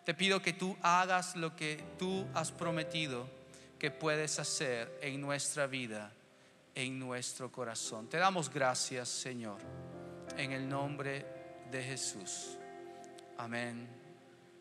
Te 0.06 0.14
pido 0.14 0.42
que 0.42 0.54
tú 0.54 0.78
hagas 0.82 1.36
lo 1.36 1.58
que 1.58 1.84
tú 2.00 2.26
has 2.34 2.54
prometido 2.54 3.28
que 3.78 3.92
puedes 3.92 4.40
hacer 4.40 4.98
en 5.02 5.20
nuestra 5.20 5.68
vida, 5.68 6.14
en 6.76 7.00
nuestro 7.00 7.52
corazón. 7.52 8.08
Te 8.08 8.18
damos 8.18 8.50
gracias, 8.50 9.10
Señor, 9.10 9.58
en 10.38 10.52
el 10.52 10.68
nombre 10.68 11.26
de 11.70 11.84
Jesús. 11.84 12.58
Amén 13.38 13.88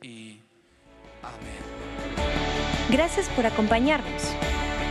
y 0.02 0.40
amén. 1.22 2.60
Gracias 2.90 3.28
por 3.30 3.46
acompañarnos. 3.46 4.22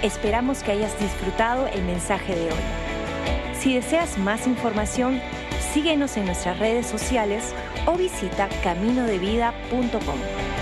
Esperamos 0.04 0.64
que 0.64 0.72
hayas 0.72 0.98
disfrutado 1.00 1.68
el 1.68 1.84
mensaje 1.84 2.36
de 2.36 2.52
hoy. 2.52 2.60
Si 3.60 3.74
deseas 3.74 4.18
más 4.18 4.48
información, 4.48 5.22
síguenos 5.74 6.16
en 6.16 6.26
nuestras 6.26 6.58
redes 6.60 6.88
sociales 6.88 7.54
o 7.86 7.96
visita 7.96 8.48
caminodevida.com. 8.64 10.59